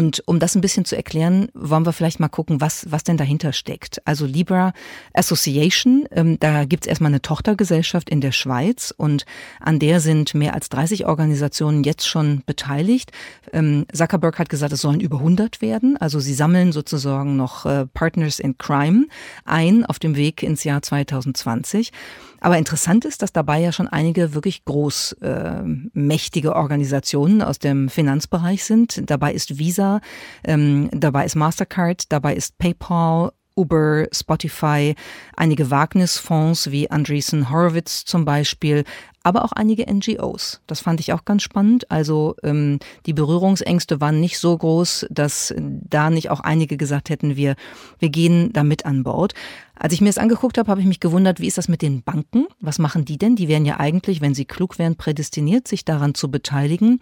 Und 0.00 0.22
um 0.24 0.38
das 0.38 0.54
ein 0.54 0.62
bisschen 0.62 0.86
zu 0.86 0.96
erklären, 0.96 1.48
wollen 1.52 1.84
wir 1.84 1.92
vielleicht 1.92 2.20
mal 2.20 2.30
gucken, 2.30 2.62
was, 2.62 2.90
was 2.90 3.04
denn 3.04 3.18
dahinter 3.18 3.52
steckt. 3.52 4.00
Also 4.06 4.24
Libra 4.24 4.72
Association, 5.12 6.08
ähm, 6.10 6.40
da 6.40 6.64
gibt's 6.64 6.86
erstmal 6.86 7.10
eine 7.10 7.20
Tochtergesellschaft 7.20 8.08
in 8.08 8.22
der 8.22 8.32
Schweiz 8.32 8.94
und 8.96 9.26
an 9.60 9.78
der 9.78 10.00
sind 10.00 10.32
mehr 10.32 10.54
als 10.54 10.70
30 10.70 11.04
Organisationen 11.04 11.84
jetzt 11.84 12.08
schon 12.08 12.42
beteiligt. 12.46 13.12
Ähm, 13.52 13.84
Zuckerberg 13.92 14.38
hat 14.38 14.48
gesagt, 14.48 14.72
es 14.72 14.80
sollen 14.80 15.00
über 15.00 15.18
100 15.18 15.60
werden. 15.60 15.98
Also 15.98 16.18
sie 16.18 16.32
sammeln 16.32 16.72
sozusagen 16.72 17.36
noch 17.36 17.66
äh, 17.66 17.84
Partners 17.84 18.38
in 18.38 18.56
Crime 18.56 19.06
ein 19.44 19.84
auf 19.84 19.98
dem 19.98 20.16
Weg 20.16 20.42
ins 20.42 20.64
Jahr 20.64 20.80
2020. 20.80 21.92
Aber 22.40 22.58
interessant 22.58 23.04
ist, 23.04 23.22
dass 23.22 23.32
dabei 23.32 23.60
ja 23.60 23.72
schon 23.72 23.88
einige 23.88 24.34
wirklich 24.34 24.64
groß 24.64 25.12
äh, 25.20 25.62
mächtige 25.92 26.56
Organisationen 26.56 27.42
aus 27.42 27.58
dem 27.58 27.88
Finanzbereich 27.88 28.64
sind. 28.64 29.10
Dabei 29.10 29.32
ist 29.32 29.58
Visa, 29.58 30.00
ähm, 30.44 30.88
dabei 30.92 31.26
ist 31.26 31.36
Mastercard, 31.36 32.10
dabei 32.10 32.34
ist 32.34 32.58
PayPal, 32.58 33.32
Uber, 33.56 34.06
Spotify, 34.12 34.94
einige 35.36 35.70
Wagnisfonds 35.70 36.70
wie 36.70 36.90
Andreessen 36.90 37.50
Horowitz 37.50 38.04
zum 38.04 38.24
Beispiel, 38.24 38.84
aber 39.22 39.44
auch 39.44 39.52
einige 39.52 39.84
NGOs. 39.92 40.62
Das 40.66 40.80
fand 40.80 41.00
ich 41.00 41.12
auch 41.12 41.26
ganz 41.26 41.42
spannend. 41.42 41.90
Also 41.90 42.36
ähm, 42.42 42.78
die 43.04 43.12
Berührungsängste 43.12 44.00
waren 44.00 44.18
nicht 44.18 44.38
so 44.38 44.56
groß, 44.56 45.06
dass 45.10 45.54
da 45.58 46.08
nicht 46.08 46.30
auch 46.30 46.40
einige 46.40 46.78
gesagt 46.78 47.10
hätten, 47.10 47.36
wir, 47.36 47.54
wir 47.98 48.08
gehen 48.08 48.50
damit 48.52 48.86
an 48.86 49.02
Bord. 49.02 49.34
Als 49.82 49.94
ich 49.94 50.02
mir 50.02 50.08
das 50.08 50.18
angeguckt 50.18 50.58
habe, 50.58 50.70
habe 50.70 50.82
ich 50.82 50.86
mich 50.86 51.00
gewundert, 51.00 51.40
wie 51.40 51.46
ist 51.46 51.56
das 51.56 51.66
mit 51.66 51.80
den 51.80 52.02
Banken? 52.02 52.44
Was 52.60 52.78
machen 52.78 53.06
die 53.06 53.16
denn? 53.16 53.34
Die 53.34 53.48
wären 53.48 53.64
ja 53.64 53.80
eigentlich, 53.80 54.20
wenn 54.20 54.34
sie 54.34 54.44
klug 54.44 54.78
wären, 54.78 54.96
prädestiniert, 54.96 55.66
sich 55.66 55.86
daran 55.86 56.14
zu 56.14 56.30
beteiligen. 56.30 57.00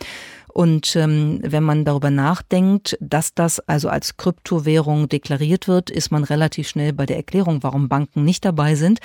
Und 0.58 0.96
ähm, 0.96 1.38
wenn 1.44 1.62
man 1.62 1.84
darüber 1.84 2.10
nachdenkt, 2.10 2.98
dass 3.00 3.32
das 3.32 3.60
also 3.60 3.88
als 3.88 4.16
Kryptowährung 4.16 5.08
deklariert 5.08 5.68
wird, 5.68 5.88
ist 5.88 6.10
man 6.10 6.24
relativ 6.24 6.68
schnell 6.68 6.92
bei 6.92 7.06
der 7.06 7.16
Erklärung, 7.16 7.62
warum 7.62 7.88
Banken 7.88 8.24
nicht 8.24 8.44
dabei 8.44 8.74
sind 8.74 8.98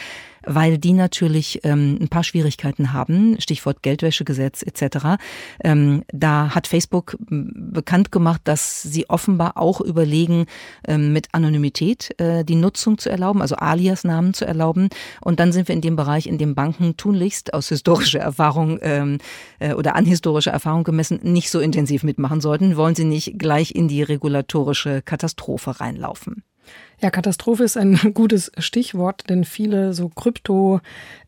weil 0.46 0.78
die 0.78 0.94
natürlich 0.94 1.62
ähm, 1.64 1.98
ein 2.02 2.10
paar 2.10 2.24
Schwierigkeiten 2.24 2.94
haben, 2.94 3.40
Stichwort 3.40 3.82
Geldwäschegesetz 3.82 4.62
etc. 4.62 5.18
Ähm, 5.64 6.04
da 6.12 6.54
hat 6.54 6.68
Facebook 6.68 7.18
bekannt 7.20 8.12
gemacht, 8.12 8.42
dass 8.44 8.82
sie 8.82 9.10
offenbar 9.10 9.58
auch 9.58 9.82
überlegen, 9.82 10.46
ähm, 10.88 11.14
mit 11.14 11.30
Anonymität 11.32 12.20
äh, 12.20 12.44
die 12.44 12.56
Nutzung 12.56 12.98
zu 12.98 13.10
erlauben, 13.10 13.42
also 13.42 13.56
Alias-Namen 13.56 14.34
zu 14.34 14.46
erlauben. 14.46 14.90
Und 15.22 15.40
dann 15.40 15.52
sind 15.52 15.68
wir 15.68 15.76
in 15.76 15.82
dem 15.82 15.96
Bereich, 15.96 16.28
in 16.28 16.38
dem 16.38 16.56
Banken 16.56 16.98
tunlichst 16.98 17.54
aus 17.54 17.70
historischer 17.70 18.20
Erfahrung 18.20 18.80
ähm, 18.82 19.20
äh, 19.60 19.74
oder 19.74 19.96
an 19.96 20.06
historischer 20.06 20.52
Erfahrung 20.52 20.84
gemessen 20.84 21.20
nicht 21.24 21.43
so 21.50 21.60
intensiv 21.60 22.04
mitmachen 22.04 22.42
sollten, 22.42 22.78
wollen 22.78 22.96
sie 22.96 23.06
nicht 23.06 23.38
gleich 23.40 23.76
in 23.76 23.88
die 23.88 24.04
regulatorische 24.04 25.02
Katastrophe 25.02 25.80
reinlaufen. 25.80 26.44
Ja, 27.02 27.10
Katastrophe 27.10 27.64
ist 27.64 27.78
ein 27.78 28.00
gutes 28.14 28.52
Stichwort, 28.58 29.30
denn 29.30 29.44
viele 29.44 29.94
so 29.94 30.10
Krypto 30.10 30.80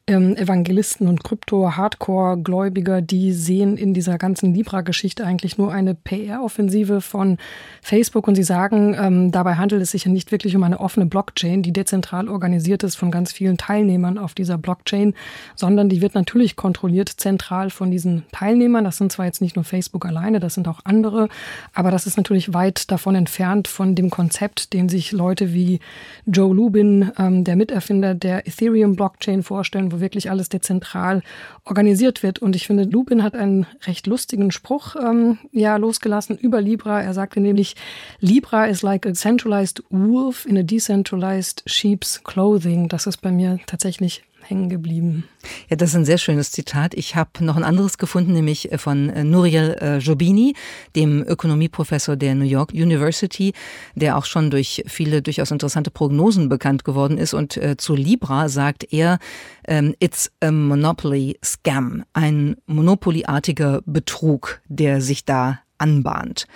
ähm, 0.08 0.36
Evangelisten 0.38 1.08
und 1.08 1.24
Krypto-Hardcore-Gläubiger, 1.24 3.02
die 3.02 3.32
sehen 3.32 3.76
in 3.76 3.96
dieser 3.96 4.20
ganzen 4.20 4.54
Libra-Geschichte 4.54 5.26
eigentlich 5.26 5.58
nur 5.58 5.74
eine 5.74 5.96
PR-Offensive 5.96 7.02
von 7.02 7.38
Facebook 7.82 8.28
und 8.28 8.36
sie 8.36 8.44
sagen, 8.44 8.96
ähm, 9.00 9.32
dabei 9.32 9.56
handelt 9.56 9.82
es 9.82 9.92
sich 9.92 10.06
ja 10.06 10.12
nicht 10.12 10.32
wirklich 10.32 10.56
um 10.56 10.64
eine 10.64 10.80
offene 10.80 11.08
Blockchain, 11.08 11.64
die 11.64 11.74
dezentral 11.74 12.30
organisiert 12.30 12.84
ist 12.84 12.96
von 12.96 13.10
ganz 13.10 13.32
vielen 13.32 13.58
Teilnehmern 13.58 14.20
auf 14.20 14.36
dieser 14.36 14.60
Blockchain, 14.60 15.16
sondern 15.56 15.90
die 15.90 16.02
wird 16.02 16.14
natürlich 16.14 16.56
kontrolliert 16.56 17.10
zentral 17.10 17.72
von 17.72 17.90
diesen 17.90 18.26
Teilnehmern. 18.32 18.84
Das 18.84 18.98
sind 18.98 19.12
zwar 19.12 19.26
jetzt 19.26 19.42
nicht 19.42 19.56
nur 19.56 19.66
Facebook 19.66 20.06
alleine, 20.06 20.40
das 20.40 20.54
sind 20.54 20.68
auch 20.68 20.82
andere, 20.84 21.30
aber 21.74 21.90
das 21.90 22.06
ist 22.06 22.18
natürlich 22.18 22.54
weit 22.54 22.92
davon 22.92 23.16
entfernt 23.16 23.68
von 23.68 23.96
dem 23.96 24.12
Konzept, 24.12 24.74
den 24.74 24.88
sich 24.88 25.12
Leute 25.12 25.55
wie 25.56 25.80
Joe 26.28 26.54
Lubin, 26.54 27.12
ähm, 27.18 27.44
der 27.44 27.56
Miterfinder 27.56 28.14
der 28.14 28.46
Ethereum-Blockchain, 28.46 29.42
vorstellen, 29.42 29.92
wo 29.92 30.00
wirklich 30.00 30.30
alles 30.30 30.50
dezentral 30.50 31.24
organisiert 31.64 32.22
wird. 32.22 32.40
Und 32.40 32.56
ich 32.56 32.68
finde, 32.68 32.84
Lupin 32.84 33.24
hat 33.24 33.34
einen 33.34 33.66
recht 33.88 34.06
lustigen 34.06 34.52
Spruch 34.52 34.96
ähm, 34.96 35.40
ja 35.52 35.78
losgelassen 35.78 36.38
über 36.38 36.62
Libra. 36.62 37.02
Er 37.02 37.14
sagte 37.14 37.40
nämlich, 37.40 37.76
Libra 38.20 38.66
is 38.66 38.84
like 38.84 39.08
a 39.08 39.14
centralized 39.14 39.84
wolf 39.90 40.46
in 40.46 40.58
a 40.58 40.64
decentralized 40.64 41.64
sheep's 41.66 42.24
clothing. 42.24 42.88
Das 42.90 43.08
ist 43.08 43.18
bei 43.18 43.32
mir 43.32 43.60
tatsächlich 43.66 44.24
hängen 44.50 44.70
geblieben. 44.70 45.26
Ja, 45.70 45.76
das 45.76 45.90
ist 45.90 45.96
ein 45.96 46.06
sehr 46.06 46.18
schönes 46.18 46.52
Zitat. 46.52 46.94
Ich 46.94 47.16
habe 47.16 47.44
noch 47.44 47.56
ein 47.56 47.64
anderes 47.64 47.98
gefunden, 47.98 48.34
nämlich 48.34 48.72
äh, 48.72 48.78
von 48.78 49.10
äh, 49.10 49.24
Nuriel 49.24 49.78
äh, 49.82 49.98
Jobini, 49.98 50.56
dem 50.96 51.24
Ökonomieprofessor 51.24 52.16
der 52.16 52.36
New 52.36 52.46
York 52.46 52.72
University, 52.72 53.54
der 53.96 54.18
auch 54.18 54.26
schon 54.26 54.52
durch 54.52 54.84
viele 54.88 55.22
durchaus 55.22 55.52
interessante 55.52 55.92
Prognosen 55.92 56.50
bekannt 56.50 56.86
geworden 56.86 57.18
ist. 57.18 57.34
Und 57.34 57.60
zu 57.78 57.96
Libra 57.96 58.50
sagt 58.50 58.92
er, 58.92 59.20
ähm, 59.68 59.96
it's 60.00 60.32
a 60.42 60.52
monopoly 60.52 61.38
scam, 61.44 62.04
ein 62.14 62.56
monopolyartiger 62.66 63.82
Betrug, 63.86 64.62
der 64.68 65.02
sich 65.02 65.26
da 65.26 65.60
anbahnt. 65.78 66.48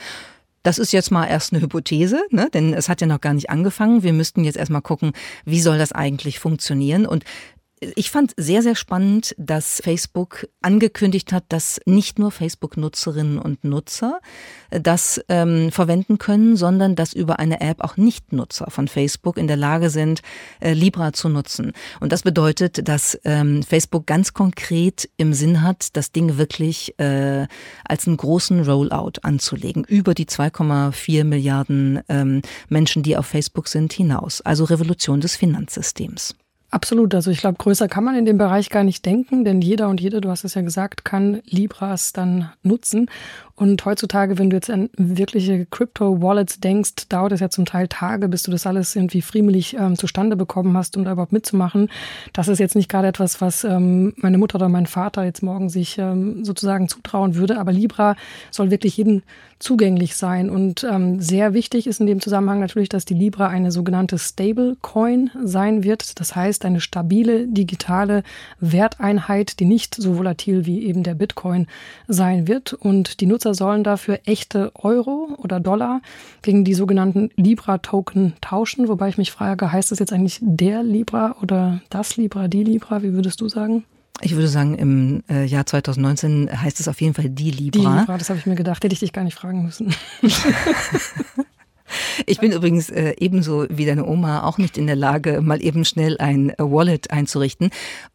Das 0.64 0.78
ist 0.78 0.92
jetzt 0.92 1.10
mal 1.10 1.26
erst 1.26 1.54
eine 1.54 1.62
Hypothese, 1.62 2.22
ne? 2.32 2.50
denn 2.54 2.74
es 2.74 2.90
hat 2.90 3.00
ja 3.02 3.08
noch 3.08 3.22
gar 3.22 3.34
nicht 3.34 3.50
angefangen. 3.50 4.04
Wir 4.04 4.14
müssten 4.14 4.44
jetzt 4.44 4.58
erstmal 4.58 4.82
gucken, 4.82 5.14
wie 5.46 5.62
soll 5.62 5.78
das 5.78 5.94
eigentlich 5.94 6.40
funktionieren. 6.40 7.06
Und 7.06 7.24
ich 7.96 8.12
fand 8.12 8.34
sehr, 8.36 8.62
sehr 8.62 8.76
spannend, 8.76 9.34
dass 9.38 9.82
Facebook 9.84 10.48
angekündigt 10.62 11.32
hat, 11.32 11.46
dass 11.50 11.80
nicht 11.86 12.20
nur 12.20 12.32
Facebook-Nutzerinnen 12.32 13.40
und 13.40 13.64
Nutzer 13.64 14.20
das 14.70 15.22
ähm, 15.30 15.72
verwenden 15.72 16.18
können, 16.18 16.58
sondern 16.58 16.96
dass 16.96 17.14
über 17.14 17.40
eine 17.40 17.62
App 17.62 17.82
auch 17.82 17.96
Nicht-Nutzer 17.96 18.70
von 18.70 18.88
Facebook 18.88 19.38
in 19.38 19.48
der 19.48 19.58
Lage 19.58 19.90
sind, 19.90 20.22
äh, 20.60 20.74
Libra 20.74 21.14
zu 21.14 21.30
nutzen. 21.30 21.72
Und 22.00 22.12
das 22.12 22.24
bedeutet, 22.24 22.88
dass 22.88 23.20
ähm, 23.24 23.64
Facebook 23.64 24.06
ganz 24.06 24.34
konkret 24.34 25.10
im 25.18 25.34
Sinn 25.34 25.62
hat, 25.62 25.96
das 25.96 26.12
Ding 26.12 26.38
wirklich 26.38 27.00
äh, 27.00 27.48
als 27.86 28.08
einen 28.08 28.18
großen 28.18 28.64
Rollout 28.64 29.22
anzulegen, 29.22 29.86
über 29.86 30.14
die 30.14 30.26
2,4 30.26 31.24
Milliarden 31.24 32.02
ähm, 32.10 32.42
Menschen, 32.68 33.04
die 33.04 33.16
auf 33.16 33.26
Facebook 33.26 33.68
sind, 33.68 33.94
hinaus. 33.94 34.42
Also 34.42 34.66
Revolution 34.66 35.22
des 35.22 35.36
Finanzsystems. 35.36 36.36
Absolut. 36.72 37.16
Also 37.16 37.32
ich 37.32 37.40
glaube, 37.40 37.58
größer 37.58 37.88
kann 37.88 38.04
man 38.04 38.16
in 38.16 38.26
dem 38.26 38.38
Bereich 38.38 38.70
gar 38.70 38.84
nicht 38.84 39.04
denken, 39.04 39.44
denn 39.44 39.60
jeder 39.60 39.90
und 39.90 40.00
jede, 40.00 40.22
du 40.22 40.30
hast 40.30 40.44
es 40.44 40.54
ja 40.54 40.62
gesagt, 40.62 41.04
kann 41.04 41.42
Libras 41.46 42.14
dann 42.14 42.52
nutzen. 42.62 43.10
Und 43.56 43.84
heutzutage, 43.86 44.38
wenn 44.38 44.52
du 44.52 44.56
jetzt 44.56 44.70
an 44.70 44.90
wirkliche 44.96 45.66
Crypto-Wallets 45.66 46.60
denkst, 46.60 47.10
dauert 47.10 47.32
es 47.32 47.40
ja 47.40 47.50
zum 47.50 47.66
Teil 47.66 47.88
Tage, 47.88 48.30
bis 48.30 48.44
du 48.44 48.52
das 48.52 48.68
alles 48.68 48.96
irgendwie 48.96 49.22
friemelig 49.24 49.76
ähm, 49.78 49.98
zustande 49.98 50.36
bekommen 50.36 50.78
hast, 50.78 50.96
um 50.96 51.04
da 51.04 51.12
überhaupt 51.12 51.34
mitzumachen. 51.34 51.90
Das 52.34 52.48
ist 52.48 52.60
jetzt 52.60 52.76
nicht 52.76 52.88
gerade 52.88 53.08
etwas, 53.08 53.42
was 53.42 53.64
ähm, 53.64 54.14
meine 54.18 54.38
Mutter 54.38 54.56
oder 54.56 54.70
mein 54.70 54.86
Vater 54.86 55.24
jetzt 55.24 55.42
morgen 55.42 55.70
sich 55.70 55.98
ähm, 55.98 56.46
sozusagen 56.46 56.88
zutrauen 56.88 57.36
würde. 57.36 57.60
Aber 57.60 57.72
Libra 57.72 58.16
soll 58.52 58.70
wirklich 58.70 58.96
jedem 58.96 59.24
zugänglich 59.60 60.16
sein. 60.16 60.50
Und 60.50 60.84
ähm, 60.84 61.20
sehr 61.20 61.54
wichtig 61.54 61.86
ist 61.86 62.00
in 62.00 62.08
dem 62.08 62.22
Zusammenhang 62.22 62.60
natürlich, 62.60 62.90
dass 62.90 63.06
die 63.06 63.14
Libra 63.14 63.48
eine 63.48 63.72
sogenannte 63.72 64.18
Stablecoin 64.18 65.32
sein 65.44 65.84
wird. 65.84 66.20
Das 66.20 66.36
heißt, 66.36 66.66
eine 66.66 66.82
stabile 66.82 67.48
digitale 67.48 68.24
Werteinheit, 68.60 69.60
die 69.60 69.66
nicht 69.66 69.96
so 69.96 70.18
volatil 70.18 70.66
wie 70.66 70.86
eben 70.86 71.04
der 71.04 71.14
Bitcoin 71.14 71.68
sein 72.08 72.48
wird. 72.48 72.74
Und 72.74 73.20
die 73.20 73.26
Nutzer 73.26 73.54
sollen 73.54 73.84
dafür 73.84 74.20
echte 74.26 74.72
Euro 74.76 75.36
oder 75.38 75.60
Dollar 75.60 76.02
gegen 76.42 76.64
die 76.64 76.74
sogenannten 76.74 77.30
Libra-Token 77.36 78.34
tauschen. 78.42 78.88
Wobei 78.88 79.10
ich 79.10 79.18
mich 79.18 79.32
frage, 79.32 79.72
heißt 79.72 79.92
das 79.92 80.00
jetzt 80.00 80.14
eigentlich 80.14 80.40
der 80.42 80.84
Libra 80.84 81.36
oder 81.42 81.82
das 81.90 82.16
Libra, 82.16 82.48
die 82.48 82.64
Libra? 82.64 83.04
Wie 83.04 83.14
würdest 83.14 83.42
du 83.42 83.50
sagen? 83.50 83.84
Ich 84.22 84.36
würde 84.36 84.48
sagen, 84.48 84.76
im 84.76 85.24
äh, 85.30 85.46
Jahr 85.46 85.66
2019 85.66 86.50
heißt 86.62 86.80
es 86.80 86.88
auf 86.88 87.00
jeden 87.02 87.14
Fall 87.14 87.30
die 87.30 87.52
Libra. 87.52 87.80
Die 87.80 88.00
Libra, 88.00 88.18
das 88.18 88.30
habe 88.30 88.40
ich 88.40 88.46
mir 88.46 88.56
gedacht, 88.56 88.84
hätte 88.84 88.94
ich 88.94 89.00
dich 89.00 89.14
gar 89.14 89.24
nicht 89.24 89.36
fragen 89.36 89.64
müssen. 89.64 89.94
Ich 92.26 92.40
bin 92.40 92.52
übrigens 92.52 92.90
äh, 92.90 93.16
ebenso 93.20 93.66
wie 93.70 93.86
deine 93.86 94.06
Oma 94.06 94.44
auch 94.44 94.58
nicht 94.58 94.78
in 94.78 94.88
der 94.88 94.96
Lage, 94.96 95.42
mal 95.42 95.64
eben 95.64 95.86
schnell 95.86 96.18
ein 96.20 96.54
Wallet 96.58 97.12
einzurichten. 97.12 97.72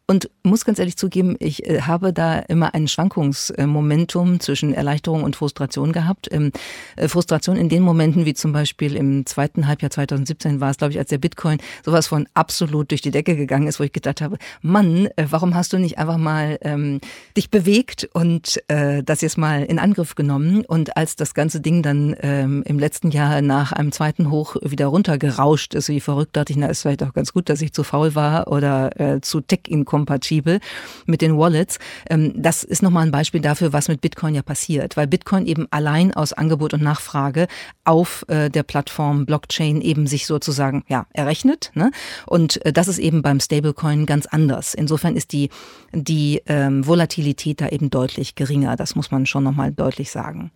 Und 0.07 0.29
muss 0.43 0.65
ganz 0.65 0.77
ehrlich 0.77 0.97
zugeben, 0.97 1.35
ich 1.39 1.67
äh, 1.67 1.81
habe 1.81 2.13
da 2.13 2.37
immer 2.37 2.75
ein 2.75 2.87
Schwankungsmomentum 2.87 4.39
zwischen 4.39 4.71
Erleichterung 4.71 5.23
und 5.23 5.35
Frustration 5.35 5.93
gehabt. 5.93 6.31
Ähm, 6.31 6.51
äh, 6.95 7.07
Frustration 7.07 7.57
in 7.57 7.69
den 7.69 7.81
Momenten, 7.81 8.25
wie 8.25 8.35
zum 8.35 8.53
Beispiel 8.53 8.95
im 8.95 9.25
zweiten 9.25 9.65
Halbjahr 9.65 9.89
2017 9.89 10.61
war 10.61 10.69
es, 10.69 10.77
glaube 10.77 10.93
ich, 10.93 10.99
als 10.99 11.09
der 11.09 11.17
Bitcoin 11.17 11.57
sowas 11.83 12.05
von 12.05 12.27
absolut 12.35 12.91
durch 12.91 13.01
die 13.01 13.09
Decke 13.09 13.35
gegangen 13.35 13.67
ist, 13.67 13.79
wo 13.79 13.83
ich 13.83 13.93
gedacht 13.93 14.21
habe, 14.21 14.37
Mann, 14.61 15.07
äh, 15.15 15.25
warum 15.31 15.55
hast 15.55 15.73
du 15.73 15.79
nicht 15.79 15.97
einfach 15.97 16.17
mal 16.17 16.59
ähm, 16.61 17.01
dich 17.35 17.49
bewegt 17.49 18.07
und 18.13 18.61
äh, 18.67 19.01
das 19.01 19.21
jetzt 19.21 19.39
mal 19.39 19.63
in 19.63 19.79
Angriff 19.79 20.13
genommen? 20.13 20.65
Und 20.65 20.97
als 20.97 21.15
das 21.15 21.33
ganze 21.33 21.61
Ding 21.61 21.81
dann 21.81 22.15
ähm, 22.21 22.61
im 22.67 22.77
letzten 22.77 23.09
Jahr 23.09 23.41
nach 23.41 23.71
einem 23.71 23.91
zweiten 23.91 24.29
Hoch 24.29 24.55
wieder 24.61 24.85
runtergerauscht 24.85 25.73
ist, 25.73 25.89
wie 25.89 25.99
verrückt, 25.99 26.37
dachte 26.37 26.53
ich, 26.53 26.57
na, 26.57 26.67
ist 26.67 26.83
vielleicht 26.83 27.01
auch 27.01 27.13
ganz 27.13 27.33
gut, 27.33 27.49
dass 27.49 27.59
ich 27.61 27.73
zu 27.73 27.83
faul 27.83 28.13
war 28.13 28.49
oder 28.49 28.99
äh, 28.99 29.21
zu 29.21 29.41
tech-inkompetent 29.41 29.94
kompatibel 29.95 30.59
mit 31.05 31.21
den 31.21 31.37
Wallets. 31.37 31.79
Ähm, 32.09 32.33
das 32.35 32.65
ist 32.65 32.83
nochmal 32.83 33.05
ein 33.05 33.11
Beispiel 33.11 33.39
dafür, 33.39 33.71
was 33.71 33.87
mit 33.87 34.01
Bitcoin 34.01 34.35
ja 34.35 34.41
passiert, 34.41 34.97
weil 34.97 35.07
Bitcoin 35.07 35.45
eben 35.45 35.67
allein 35.71 36.13
aus 36.13 36.33
Angebot 36.33 36.73
und 36.73 36.83
Nachfrage 36.83 37.47
auf 37.85 38.25
äh, 38.27 38.49
der 38.49 38.63
Plattform 38.63 39.25
Blockchain 39.25 39.79
eben 39.79 40.05
sich 40.05 40.25
sozusagen 40.27 40.83
ja 40.89 41.05
errechnet. 41.13 41.71
Ne? 41.75 41.91
Und 42.25 42.63
äh, 42.65 42.73
das 42.73 42.89
ist 42.89 42.99
eben 42.99 43.21
beim 43.21 43.39
Stablecoin 43.39 44.05
ganz 44.05 44.25
anders. 44.25 44.73
Insofern 44.73 45.15
ist 45.15 45.31
die, 45.31 45.49
die 45.93 46.41
ähm, 46.47 46.85
Volatilität 46.85 47.61
da 47.61 47.69
eben 47.69 47.89
deutlich 47.89 48.35
geringer. 48.35 48.75
Das 48.75 48.95
muss 48.95 49.11
man 49.11 49.25
schon 49.25 49.45
nochmal 49.45 49.71
deutlich 49.71 50.11
sagen. 50.11 50.51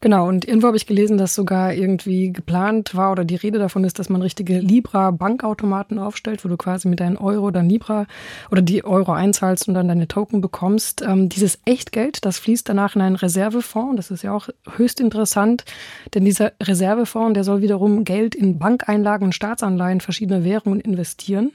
Genau, 0.00 0.28
und 0.28 0.46
irgendwo 0.46 0.68
habe 0.68 0.76
ich 0.76 0.86
gelesen, 0.86 1.18
dass 1.18 1.34
sogar 1.34 1.74
irgendwie 1.74 2.32
geplant 2.32 2.94
war 2.94 3.10
oder 3.10 3.24
die 3.24 3.34
Rede 3.34 3.58
davon 3.58 3.82
ist, 3.82 3.98
dass 3.98 4.08
man 4.08 4.22
richtige 4.22 4.60
Libra-Bankautomaten 4.60 5.98
aufstellt, 5.98 6.44
wo 6.44 6.48
du 6.48 6.56
quasi 6.56 6.86
mit 6.86 7.00
deinen 7.00 7.16
Euro 7.16 7.50
dann 7.50 7.68
Libra 7.68 8.06
oder 8.52 8.62
die 8.62 8.84
Euro 8.84 9.12
einzahlst 9.12 9.66
und 9.66 9.74
dann 9.74 9.88
deine 9.88 10.06
Token 10.06 10.40
bekommst. 10.40 11.02
Ähm, 11.02 11.28
dieses 11.28 11.58
Echtgeld, 11.64 12.24
das 12.24 12.38
fließt 12.38 12.68
danach 12.68 12.94
in 12.94 13.02
einen 13.02 13.16
Reservefonds. 13.16 13.96
Das 13.96 14.12
ist 14.12 14.22
ja 14.22 14.32
auch 14.32 14.48
höchst 14.76 15.00
interessant, 15.00 15.64
denn 16.14 16.24
dieser 16.24 16.52
Reservefonds, 16.62 17.34
der 17.34 17.42
soll 17.42 17.60
wiederum 17.60 18.04
Geld 18.04 18.36
in 18.36 18.60
Bankeinlagen 18.60 19.26
und 19.26 19.34
Staatsanleihen 19.34 20.00
verschiedener 20.00 20.44
Währungen 20.44 20.80
investieren. 20.80 21.50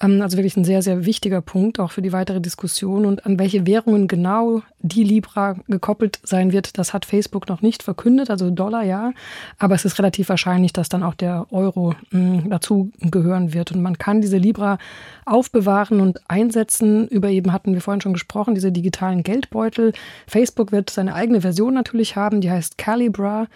Ähm, 0.00 0.20
also 0.20 0.36
wirklich 0.36 0.56
ein 0.56 0.64
sehr, 0.64 0.82
sehr 0.82 1.06
wichtiger 1.06 1.40
Punkt 1.40 1.80
auch 1.80 1.92
für 1.92 2.02
die 2.02 2.12
weitere 2.12 2.40
Diskussion. 2.40 3.06
Und 3.06 3.26
an 3.26 3.38
welche 3.38 3.66
Währungen 3.66 4.08
genau 4.08 4.62
die 4.80 5.04
Libra 5.04 5.56
gekoppelt 5.68 6.20
sein 6.22 6.52
wird, 6.52 6.78
das 6.78 6.92
hat 6.92 7.04
Facebook 7.04 7.48
noch 7.48 7.62
nicht 7.62 7.82
verkündet, 7.82 8.30
also 8.30 8.50
Dollar 8.50 8.84
ja. 8.84 9.12
Aber 9.58 9.74
es 9.74 9.84
ist 9.84 9.98
relativ 9.98 10.28
wahrscheinlich, 10.28 10.72
dass 10.72 10.88
dann 10.88 11.02
auch 11.02 11.14
der 11.14 11.46
Euro 11.50 11.94
mh, 12.10 12.42
hm, 12.42 12.50
dazu 12.50 12.90
gehören 13.00 13.54
wird. 13.54 13.72
Und 13.72 13.82
man 13.82 13.98
kann 13.98 14.20
diese 14.20 14.38
Libra 14.38 14.78
aufbewahren 15.24 16.00
und 16.00 16.20
einsetzen. 16.28 17.08
Über 17.08 17.30
eben 17.30 17.52
hatten 17.52 17.74
wir 17.74 17.80
vorhin 17.80 18.00
schon 18.00 18.12
gesprochen, 18.12 18.54
diese 18.54 18.72
digitalen 18.72 19.22
Geldbeutel. 19.22 19.92
Facebook 20.26 20.72
wird 20.72 20.90
seine 20.90 21.14
eigene 21.14 21.40
Version 21.40 21.74
natürlich 21.74 22.16
haben, 22.16 22.40
die 22.40 22.50
heißt 22.50 22.78
Calibra. 22.78 23.46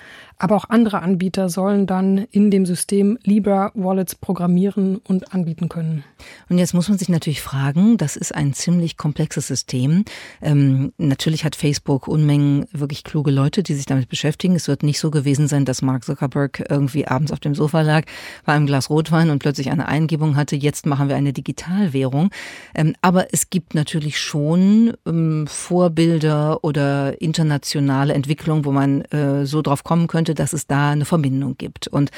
Aber 0.41 0.57
auch 0.57 0.65
andere 0.71 1.03
Anbieter 1.03 1.51
sollen 1.51 1.87
dann 1.87 2.17
in 2.31 2.51
dem 2.51 2.65
System 2.65 3.19
Libra 3.25 3.73
Wallets 3.75 4.15
programmieren 4.15 4.97
und 4.97 5.35
anbieten 5.35 5.69
können. 5.69 6.03
Und 6.49 6.57
jetzt 6.57 6.73
muss 6.73 6.89
man 6.89 6.97
sich 6.97 7.11
natürlich 7.11 7.43
fragen, 7.43 7.99
das 7.99 8.17
ist 8.17 8.35
ein 8.35 8.55
ziemlich 8.55 8.97
komplexes 8.97 9.47
System. 9.47 10.07
Ähm, 10.41 10.95
natürlich 10.97 11.45
hat 11.45 11.57
Facebook 11.57 12.09
Unmengen 12.09 12.65
wirklich 12.73 13.05
kluge 13.05 13.31
Leute, 13.31 13.63
die 13.63 13.75
sich 13.75 13.85
damit 13.85 14.09
beschäftigen. 14.09 14.57
Es 14.57 14.67
wird 14.67 14.83
nicht 14.83 14.99
so 14.99 15.11
gewesen 15.11 15.47
sein, 15.47 15.67
dass 15.67 15.83
Mark 15.83 16.05
Zuckerberg 16.05 16.65
irgendwie 16.71 17.07
abends 17.07 17.33
auf 17.33 17.41
dem 17.41 17.55
Sofa 17.55 17.83
lag, 17.83 18.05
bei 18.47 18.55
einem 18.55 18.65
Glas 18.65 18.89
Rotwein 18.89 19.29
und 19.29 19.41
plötzlich 19.41 19.71
eine 19.71 19.89
Eingebung 19.89 20.37
hatte, 20.37 20.57
jetzt 20.57 20.87
machen 20.87 21.11
wir 21.11 21.17
eine 21.17 21.35
Digitalwährung. 21.35 22.31
Ähm, 22.75 22.95
aber 23.03 23.35
es 23.35 23.51
gibt 23.51 23.75
natürlich 23.75 24.19
schon 24.19 24.95
ähm, 25.07 25.47
Vorbilder 25.47 26.65
oder 26.65 27.21
internationale 27.21 28.15
Entwicklungen, 28.15 28.65
wo 28.65 28.73
man 28.73 29.03
äh, 29.03 29.45
so 29.45 29.61
drauf 29.61 29.85
kommen 29.85 30.07
könnte, 30.07 30.30
könnte, 30.31 30.35
dass 30.35 30.53
es 30.53 30.67
da 30.67 30.91
eine 30.91 31.05
Verbindung 31.05 31.57
gibt. 31.57 31.89
Und 31.89 32.11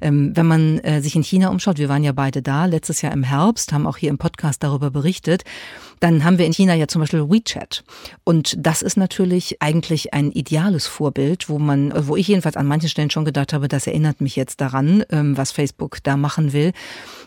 ähm, 0.00 0.32
wenn 0.34 0.46
man 0.46 0.78
äh, 0.80 1.00
sich 1.00 1.16
in 1.16 1.22
China 1.22 1.48
umschaut, 1.48 1.78
wir 1.78 1.88
waren 1.88 2.04
ja 2.04 2.12
beide 2.12 2.42
da, 2.42 2.66
letztes 2.66 3.02
Jahr 3.02 3.12
im 3.12 3.22
Herbst, 3.22 3.72
haben 3.72 3.86
auch 3.86 3.96
hier 3.96 4.10
im 4.10 4.18
Podcast 4.18 4.62
darüber 4.62 4.90
berichtet, 4.90 5.42
dann 6.00 6.24
haben 6.24 6.38
wir 6.38 6.44
in 6.44 6.52
China 6.52 6.74
ja 6.74 6.88
zum 6.88 7.00
Beispiel 7.00 7.28
WeChat. 7.30 7.82
Und 8.24 8.54
das 8.58 8.82
ist 8.82 8.96
natürlich 8.96 9.62
eigentlich 9.62 10.12
ein 10.12 10.30
ideales 10.30 10.86
Vorbild, 10.86 11.48
wo 11.48 11.58
man, 11.58 11.92
wo 12.06 12.16
ich 12.16 12.28
jedenfalls 12.28 12.56
an 12.56 12.66
manchen 12.66 12.90
Stellen 12.90 13.10
schon 13.10 13.24
gedacht 13.24 13.52
habe, 13.52 13.68
das 13.68 13.86
erinnert 13.86 14.20
mich 14.20 14.36
jetzt 14.36 14.60
daran, 14.60 15.04
ähm, 15.10 15.36
was 15.36 15.52
Facebook 15.52 15.98
da 16.02 16.16
machen 16.16 16.52
will, 16.52 16.72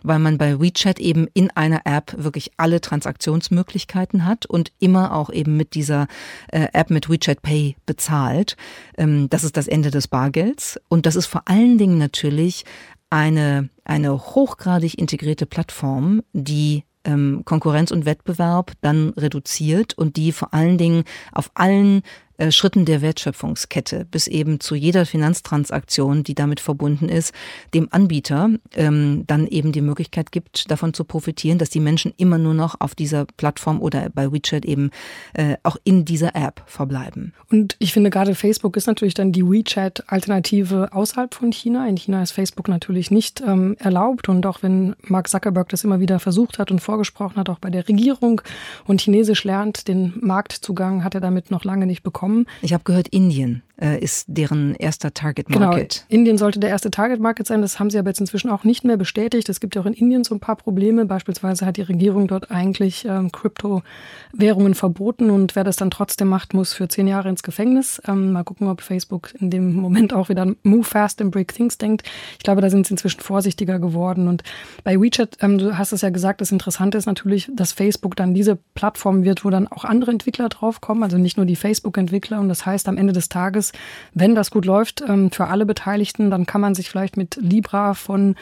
weil 0.04 0.20
man 0.20 0.38
bei 0.38 0.60
WeChat 0.60 1.00
eben 1.00 1.28
in 1.34 1.50
einer 1.52 1.82
App 1.86 2.14
wirklich 2.18 2.52
alle 2.58 2.80
Transaktionsmöglichkeiten 2.80 4.26
hat 4.26 4.46
und 4.46 4.72
immer 4.80 5.16
auch 5.16 5.32
eben 5.32 5.58
mit 5.58 5.74
dieser 5.74 6.08
äh, 6.52 6.68
App 6.74 6.92
mit 6.92 7.10
WeChat 7.10 7.42
Pay 7.42 7.76
bezahlt. 7.88 8.56
Ähm, 8.98 9.30
das 9.30 9.44
ist 9.44 9.58
das 9.58 9.68
Ende 9.68 9.90
des 9.90 10.08
Bargelds. 10.30 10.80
Und 10.90 11.06
das 11.06 11.16
ist 11.16 11.26
vor 11.26 11.44
allen 11.46 11.78
Dingen 11.78 11.98
natürlich 11.98 12.66
eine, 13.10 13.70
eine 13.84 14.14
hochgradig 14.14 14.98
integrierte 15.00 15.46
Plattform, 15.46 16.22
die 16.34 16.84
ähm, 17.04 17.42
Konkurrenz 17.46 17.92
und 17.92 18.06
Wettbewerb 18.06 18.74
dann 18.82 19.10
reduziert 19.10 19.98
und 19.98 20.16
die 20.16 20.32
vor 20.32 20.54
allen 20.54 20.78
Dingen 20.78 21.04
auf 21.32 21.50
allen 21.56 22.04
äh, 22.40 22.52
Schritten 22.52 22.86
der 22.86 23.02
Wertschöpfungskette 23.02 24.06
bis 24.10 24.28
eben 24.28 24.62
zu 24.62 24.74
jeder 24.74 25.06
Finanztransaktion, 25.06 26.24
die 26.24 26.36
damit 26.36 26.62
verbunden 26.62 27.10
ist, 27.10 27.34
dem 27.74 27.90
Anbieter 27.92 28.50
ähm, 28.76 29.26
dann 29.28 29.46
eben 29.46 29.74
die 29.74 29.82
Möglichkeit 29.82 30.32
gibt, 30.32 30.72
davon 30.72 30.94
zu 30.94 31.04
profitieren, 31.04 31.58
dass 31.58 31.70
die 31.70 31.82
Menschen 31.82 32.14
immer 32.16 32.38
nur 32.38 32.54
noch 32.54 32.80
auf 32.80 32.96
dieser 32.96 33.26
Plattform 33.26 33.82
oder 33.82 34.10
bei 34.10 34.32
WeChat 34.32 34.64
eben 34.64 34.90
äh, 35.34 35.58
auch 35.64 35.76
in 35.84 36.06
dieser 36.06 36.34
App 36.34 36.64
verbleiben. 36.66 37.34
Und 37.52 37.76
ich 37.80 37.92
finde 37.92 38.10
gerade 38.10 38.36
Facebook 38.36 38.78
ist 38.78 38.88
natürlich 38.88 39.16
dann 39.16 39.34
die 39.34 39.46
WeChat-Alternative 39.46 40.90
außerhalb 40.94 41.34
von 41.34 41.52
China. 41.52 41.88
In 41.88 41.98
China 41.98 42.24
ist 42.24 42.32
Facebook 42.32 42.70
natürlich 42.70 43.12
nicht 43.12 43.42
ähm, 43.46 43.76
erlaubt 43.80 44.30
und 44.30 44.46
auch 44.46 44.64
wenn 44.64 44.96
Mark 45.04 45.28
Zuckerberg 45.28 45.68
das 45.70 45.84
immer 45.84 46.00
wieder 46.00 46.20
versucht 46.20 46.58
hat 46.58 46.72
und 46.72 46.80
vorgesprochen 46.80 47.36
hat, 47.36 47.50
auch 47.50 47.60
bei 47.60 47.70
der 47.70 47.88
Regierung 47.90 48.42
und 48.86 49.02
Chinesisch 49.02 49.44
lernt, 49.44 49.90
den 49.90 50.14
Marktzugang 50.22 51.04
hat 51.04 51.16
er 51.16 51.22
damit 51.22 51.52
noch 51.52 51.66
lange 51.66 51.86
nicht 51.86 52.02
bekommen 52.02 52.29
kommen. 52.30 52.46
Ich 52.62 52.74
habe 52.74 52.84
gehört, 52.84 53.08
Indien 53.08 53.64
äh, 53.82 54.00
ist 54.00 54.26
deren 54.28 54.76
erster 54.76 55.14
Target 55.14 55.48
genau, 55.48 55.60
Market. 55.60 56.06
Genau, 56.08 56.20
Indien 56.20 56.38
sollte 56.38 56.60
der 56.60 56.70
erste 56.70 56.92
Target 56.92 57.20
Market 57.20 57.48
sein. 57.48 57.62
Das 57.62 57.80
haben 57.80 57.90
sie 57.90 57.98
aber 57.98 58.10
jetzt 58.10 58.20
inzwischen 58.20 58.50
auch 58.50 58.64
nicht 58.64 58.84
mehr 58.84 58.98
bestätigt. 58.98 59.50
Es 59.50 59.60
gibt 59.60 59.76
ja 59.76 59.82
auch 59.82 59.86
in 59.86 59.94
Indien 59.94 60.24
so 60.24 60.36
ein 60.36 60.40
paar 60.40 60.56
Probleme. 60.56 61.06
Beispielsweise 61.06 61.66
hat 61.66 61.78
die 61.78 61.82
Regierung 61.82 62.28
dort 62.28 62.52
eigentlich 62.52 63.06
ähm, 63.06 63.32
Kryptowährungen 63.32 64.76
verboten 64.76 65.30
und 65.30 65.56
wer 65.56 65.64
das 65.64 65.78
dann 65.78 65.92
trotzdem 65.92 66.28
macht, 66.28 66.54
muss 66.54 66.74
für 66.74 66.88
zehn 66.88 67.08
Jahre 67.08 67.30
ins 67.30 67.44
Gefängnis. 67.44 68.02
Ähm, 68.08 68.34
mal 68.34 68.44
gucken, 68.44 68.68
ob 68.68 68.82
Facebook 68.82 69.34
in 69.40 69.50
dem 69.50 69.76
Moment 69.76 70.14
auch 70.14 70.30
wieder 70.30 70.54
Move 70.64 70.84
Fast 70.84 71.22
and 71.22 71.32
Break 71.32 71.54
Things 71.54 71.78
denkt. 71.78 72.04
Ich 72.38 72.44
glaube, 72.44 72.62
da 72.62 72.70
sind 72.70 72.86
sie 72.88 72.94
inzwischen 72.94 73.22
vorsichtiger 73.22 73.80
geworden. 73.80 74.28
Und 74.28 74.44
bei 74.84 75.00
WeChat, 75.00 75.38
ähm, 75.42 75.58
du 75.58 75.78
hast 75.78 75.94
es 75.94 76.02
ja 76.02 76.10
gesagt, 76.10 76.42
das 76.42 76.52
Interessante 76.52 76.98
ist 76.98 77.06
natürlich, 77.06 77.50
dass 77.54 77.72
Facebook 77.72 78.16
dann 78.16 78.34
diese 78.34 78.58
Plattform 78.76 79.24
wird, 79.24 79.46
wo 79.46 79.50
dann 79.50 79.68
auch 79.68 79.86
andere 79.86 80.12
Entwickler 80.12 80.50
draufkommen, 80.50 81.04
also 81.04 81.18
nicht 81.18 81.38
nur 81.38 81.46
die 81.46 81.56
Facebook-Entwickler. 81.56 82.40
Und 82.40 82.50
das 82.50 82.66
heißt, 82.66 82.88
am 82.88 82.98
Ende 82.98 83.14
des 83.14 83.30
Tages 83.30 83.69
wenn 84.14 84.36
das 84.36 84.52
gut 84.52 84.66
läuft 84.66 85.04
ähm, 85.08 85.32
für 85.32 85.48
alle 85.48 85.66
Beteiligten, 85.66 86.30
dann 86.30 86.46
kann 86.46 86.62
man 86.62 86.76
sich 86.76 86.90
vielleicht 86.90 87.18
mit 87.18 87.38
Libra 87.42 87.94
von 87.94 88.36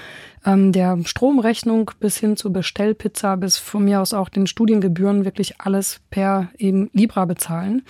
ähm, 0.46 0.72
der 0.72 0.98
Stromrechnung 1.06 1.92
bis 2.00 2.18
hin 2.18 2.38
zur 2.38 2.52
Bestellpizza, 2.52 3.36
bis 3.36 3.58
von 3.58 3.84
mir 3.84 4.02
aus 4.02 4.14
auch 4.14 4.30
den 4.30 4.48
Studiengebühren 4.48 5.26
wirklich 5.26 5.60
alles 5.60 6.00
per 6.10 6.50
eben 6.58 6.90
Libra 6.94 7.26
bezahlen. 7.26 7.84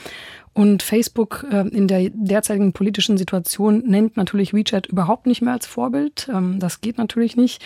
Und 0.57 0.81
Facebook 0.81 1.45
äh, 1.51 1.67
in 1.67 1.87
der 1.87 2.09
derzeitigen 2.09 2.73
politischen 2.73 3.15
Situation 3.19 3.83
nennt 3.85 4.17
natürlich 4.17 4.55
WeChat 4.55 4.87
überhaupt 4.87 5.27
nicht 5.27 5.43
mehr 5.43 5.53
als 5.53 5.67
Vorbild. 5.67 6.27
Ähm, 6.33 6.59
das 6.59 6.81
geht 6.81 6.97
natürlich 6.97 7.37
nicht. 7.37 7.63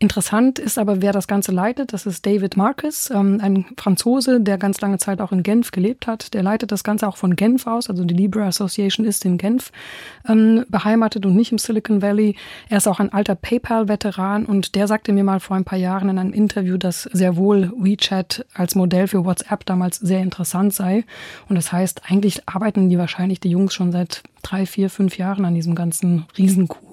Interessant 0.00 0.60
ist 0.60 0.78
aber, 0.78 1.02
wer 1.02 1.10
das 1.10 1.26
Ganze 1.26 1.50
leitet. 1.50 1.92
Das 1.92 2.06
ist 2.06 2.24
David 2.24 2.56
Marcus, 2.56 3.10
ähm, 3.10 3.40
ein 3.42 3.66
Franzose, 3.76 4.40
der 4.40 4.56
ganz 4.56 4.80
lange 4.80 4.98
Zeit 4.98 5.20
auch 5.20 5.32
in 5.32 5.42
Genf 5.42 5.72
gelebt 5.72 6.06
hat. 6.06 6.34
Der 6.34 6.44
leitet 6.44 6.70
das 6.70 6.84
Ganze 6.84 7.08
auch 7.08 7.16
von 7.16 7.34
Genf 7.34 7.66
aus. 7.66 7.90
Also 7.90 8.04
die 8.04 8.14
Libra 8.14 8.46
Association 8.46 9.04
ist 9.04 9.24
in 9.24 9.38
Genf 9.38 9.72
ähm, 10.28 10.64
beheimatet 10.68 11.26
und 11.26 11.34
nicht 11.34 11.50
im 11.50 11.58
Silicon 11.58 12.00
Valley. 12.00 12.36
Er 12.68 12.76
ist 12.76 12.86
auch 12.86 13.00
ein 13.00 13.12
alter 13.12 13.34
PayPal-Veteran 13.34 14.46
und 14.46 14.76
der 14.76 14.86
sagte 14.86 15.12
mir 15.12 15.24
mal 15.24 15.40
vor 15.40 15.56
ein 15.56 15.64
paar 15.64 15.80
Jahren 15.80 16.08
in 16.10 16.18
einem 16.20 16.32
Interview, 16.32 16.76
dass 16.76 17.02
sehr 17.02 17.36
wohl 17.36 17.72
WeChat 17.76 18.46
als 18.54 18.76
Modell 18.76 19.08
für 19.08 19.24
WhatsApp 19.24 19.66
damals 19.66 19.96
sehr 19.96 20.20
interessant 20.20 20.74
sei. 20.74 21.04
Und 21.48 21.56
das 21.56 21.72
heißt, 21.72 22.02
eigentlich 22.08 22.48
arbeiten 22.48 22.88
die 22.88 22.98
wahrscheinlich 22.98 23.40
die 23.40 23.50
Jungs 23.50 23.74
schon 23.74 23.90
seit 23.90 24.22
drei, 24.42 24.64
vier, 24.64 24.90
fünf 24.90 25.18
Jahren 25.18 25.44
an 25.44 25.56
diesem 25.56 25.74
ganzen 25.74 26.26
Riesenkuh. 26.38 26.87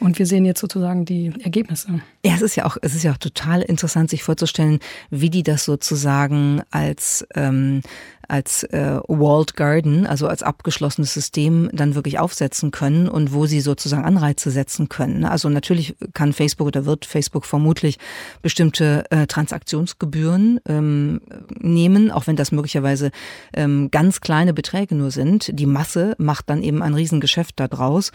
Und 0.00 0.18
wir 0.18 0.26
sehen 0.26 0.44
jetzt 0.44 0.60
sozusagen 0.60 1.04
die 1.04 1.32
Ergebnisse. 1.42 2.00
Ja, 2.24 2.34
es 2.34 2.42
ist 2.42 2.56
ja 2.56 2.66
auch, 2.66 2.76
es 2.82 2.94
ist 2.94 3.02
ja 3.02 3.12
auch 3.12 3.18
total 3.18 3.62
interessant, 3.62 4.10
sich 4.10 4.22
vorzustellen, 4.22 4.80
wie 5.10 5.30
die 5.30 5.42
das 5.42 5.64
sozusagen 5.64 6.62
als 6.70 7.26
ähm, 7.34 7.82
als 8.28 8.62
äh, 8.64 9.00
Walled 9.08 9.56
Garden, 9.56 10.06
also 10.06 10.28
als 10.28 10.42
abgeschlossenes 10.42 11.14
System 11.14 11.70
dann 11.72 11.94
wirklich 11.94 12.18
aufsetzen 12.18 12.70
können 12.70 13.08
und 13.08 13.32
wo 13.32 13.46
sie 13.46 13.60
sozusagen 13.60 14.04
Anreize 14.04 14.50
setzen 14.50 14.88
können. 14.88 15.24
Also 15.24 15.48
natürlich 15.48 15.96
kann 16.12 16.34
Facebook 16.34 16.68
oder 16.68 16.84
wird 16.84 17.06
Facebook 17.06 17.46
vermutlich 17.46 17.98
bestimmte 18.42 19.04
äh, 19.10 19.26
Transaktionsgebühren 19.26 20.60
ähm, 20.68 21.20
nehmen, 21.58 22.10
auch 22.10 22.26
wenn 22.26 22.36
das 22.36 22.52
möglicherweise 22.52 23.10
ähm, 23.54 23.90
ganz 23.90 24.20
kleine 24.20 24.52
Beträge 24.52 24.94
nur 24.94 25.10
sind. 25.10 25.50
Die 25.58 25.66
Masse 25.66 26.14
macht 26.18 26.50
dann 26.50 26.62
eben 26.62 26.82
ein 26.82 26.94
Riesengeschäft 26.94 27.58
daraus. 27.58 28.12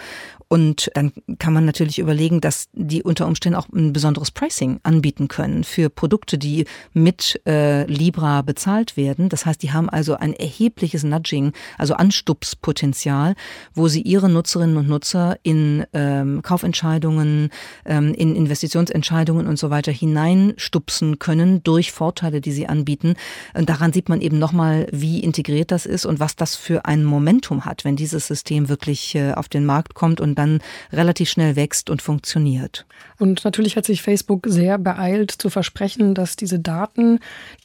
Und 0.48 0.92
dann 0.94 1.12
kann 1.40 1.54
man 1.54 1.66
natürlich 1.66 1.98
überlegen, 1.98 2.40
dass 2.40 2.68
die 2.74 3.02
unter 3.02 3.26
Umständen 3.26 3.58
auch 3.58 3.68
ein 3.74 3.94
besonderes 3.94 4.30
Pricing 4.30 4.80
anbieten 4.84 5.28
können 5.28 5.64
für 5.64 5.90
Produkte, 5.90 6.38
die 6.38 6.66
mit 6.94 7.42
äh, 7.48 7.86
Libra 7.86 8.44
bezahlt 8.44 8.96
werden. 8.96 9.30
Das 9.30 9.48
heißt, 9.48 9.64
die 9.64 9.72
haben 9.72 9.90
also 9.90 10.03
also 10.04 10.18
ein 10.18 10.34
erhebliches 10.34 11.04
Nudging, 11.04 11.54
also 11.78 11.94
Anstupspotenzial, 11.94 13.36
wo 13.74 13.88
sie 13.88 14.02
ihre 14.02 14.28
Nutzerinnen 14.28 14.76
und 14.76 14.90
Nutzer 14.90 15.38
in 15.44 15.86
ähm, 15.94 16.42
Kaufentscheidungen, 16.42 17.52
ähm, 17.86 18.14
in 18.14 18.36
Investitionsentscheidungen 18.36 19.48
und 19.48 19.58
so 19.58 19.70
weiter 19.70 19.94
hineinstupsen 19.94 21.20
können 21.20 21.64
durch 21.64 21.94
Vorteile, 21.94 22.42
die 22.42 22.52
sie 22.52 22.68
anbieten. 22.68 23.14
Und 23.54 23.70
daran 23.70 23.94
sieht 23.94 24.10
man 24.10 24.20
eben 24.20 24.40
nochmal, 24.40 24.88
wie 24.92 25.22
integriert 25.22 25.72
das 25.72 25.86
ist 25.86 26.06
und 26.06 26.20
was 26.20 26.36
das 26.36 26.58
für 26.58 26.84
ein 26.84 27.06
Momentum 27.06 27.64
hat, 27.64 27.86
wenn 27.86 27.96
dieses 27.96 28.28
System 28.28 28.68
wirklich 28.68 29.16
äh, 29.16 29.32
auf 29.32 29.48
den 29.48 29.66
Markt 29.66 29.94
kommt 29.94 30.20
und 30.20 30.36
dann 30.36 30.60
relativ 30.92 31.30
schnell 31.30 31.56
wächst 31.56 31.90
und 31.90 32.02
funktioniert. 32.02 32.86
Und 33.20 33.46
natürlich 33.46 33.78
hat 33.78 33.86
sich 33.86 34.02
Facebook 34.02 34.48
sehr 34.48 34.78
beeilt 34.78 35.32
zu 35.32 35.50
versprechen, 35.50 36.14
dass 36.14 36.36
diese 36.36 36.60
Daten, 36.60 37.20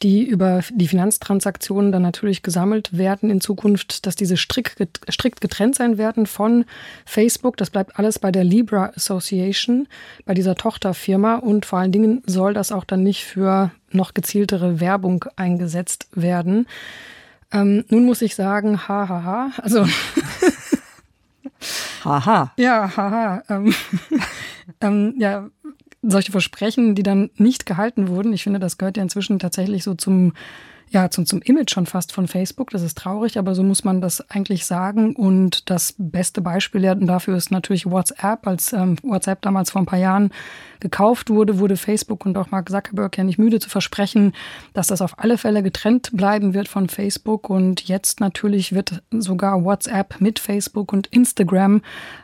die 0.04 0.22
über 0.22 0.62
die 0.70 0.86
Finanztransaktionen 0.86 1.90
dann 1.90 2.02
natürlich 2.02 2.27
natürlich 2.28 2.42
gesammelt 2.42 2.96
werden 2.96 3.30
in 3.30 3.40
Zukunft, 3.40 4.04
dass 4.04 4.14
diese 4.14 4.36
strikt, 4.36 4.76
strikt 5.10 5.40
getrennt 5.40 5.74
sein 5.74 5.96
werden 5.96 6.26
von 6.26 6.66
Facebook. 7.06 7.56
Das 7.56 7.70
bleibt 7.70 7.98
alles 7.98 8.18
bei 8.18 8.30
der 8.30 8.44
Libra 8.44 8.92
Association, 8.94 9.88
bei 10.26 10.34
dieser 10.34 10.54
Tochterfirma. 10.54 11.36
Und 11.36 11.64
vor 11.64 11.78
allen 11.78 11.92
Dingen 11.92 12.22
soll 12.26 12.52
das 12.52 12.70
auch 12.70 12.84
dann 12.84 13.02
nicht 13.02 13.24
für 13.24 13.70
noch 13.90 14.12
gezieltere 14.12 14.78
Werbung 14.78 15.24
eingesetzt 15.36 16.08
werden. 16.12 16.66
Ähm, 17.50 17.86
nun 17.88 18.04
muss 18.04 18.20
ich 18.20 18.34
sagen, 18.34 18.86
hahaha. 18.88 19.08
Ha, 19.08 19.24
ha. 19.24 19.62
Also. 19.62 19.86
haha. 22.04 22.52
Ja, 22.58 22.94
haha. 22.94 23.42
Ähm, 23.48 23.74
ähm, 24.82 25.14
ja, 25.16 25.48
solche 26.02 26.32
Versprechen, 26.32 26.94
die 26.94 27.02
dann 27.02 27.30
nicht 27.36 27.64
gehalten 27.64 28.08
wurden. 28.08 28.34
Ich 28.34 28.42
finde, 28.42 28.58
das 28.58 28.76
gehört 28.76 28.98
ja 28.98 29.02
inzwischen 29.02 29.38
tatsächlich 29.38 29.82
so 29.82 29.94
zum 29.94 30.34
ja, 30.90 31.10
zum, 31.10 31.26
zum 31.26 31.42
Image 31.42 31.70
schon 31.72 31.86
fast 31.86 32.12
von 32.12 32.28
Facebook. 32.28 32.70
Das 32.70 32.82
ist 32.82 32.96
traurig, 32.96 33.38
aber 33.38 33.54
so 33.54 33.62
muss 33.62 33.84
man 33.84 34.00
das 34.00 34.28
eigentlich 34.30 34.64
sagen. 34.64 35.14
Und 35.14 35.70
das 35.70 35.94
beste 35.98 36.40
Beispiel 36.40 36.82
dafür 37.00 37.36
ist 37.36 37.50
natürlich 37.50 37.86
WhatsApp. 37.86 38.46
Als 38.46 38.72
ähm, 38.72 38.96
WhatsApp 39.02 39.42
damals 39.42 39.70
vor 39.70 39.82
ein 39.82 39.86
paar 39.86 39.98
Jahren 39.98 40.30
gekauft 40.80 41.30
wurde, 41.30 41.58
wurde 41.58 41.76
Facebook 41.76 42.24
und 42.24 42.38
auch 42.38 42.50
Mark 42.50 42.70
Zuckerberg 42.70 43.18
ja 43.18 43.24
nicht 43.24 43.38
müde 43.38 43.58
zu 43.58 43.68
versprechen, 43.68 44.32
dass 44.72 44.86
das 44.86 45.02
auf 45.02 45.18
alle 45.18 45.38
Fälle 45.38 45.62
getrennt 45.62 46.10
bleiben 46.12 46.54
wird 46.54 46.68
von 46.68 46.88
Facebook. 46.88 47.50
Und 47.50 47.88
jetzt 47.88 48.20
natürlich 48.20 48.72
wird 48.72 49.02
sogar 49.10 49.64
WhatsApp 49.64 50.20
mit 50.20 50.38
Facebook 50.38 50.92
und 50.92 51.06
Instagram 51.08 51.82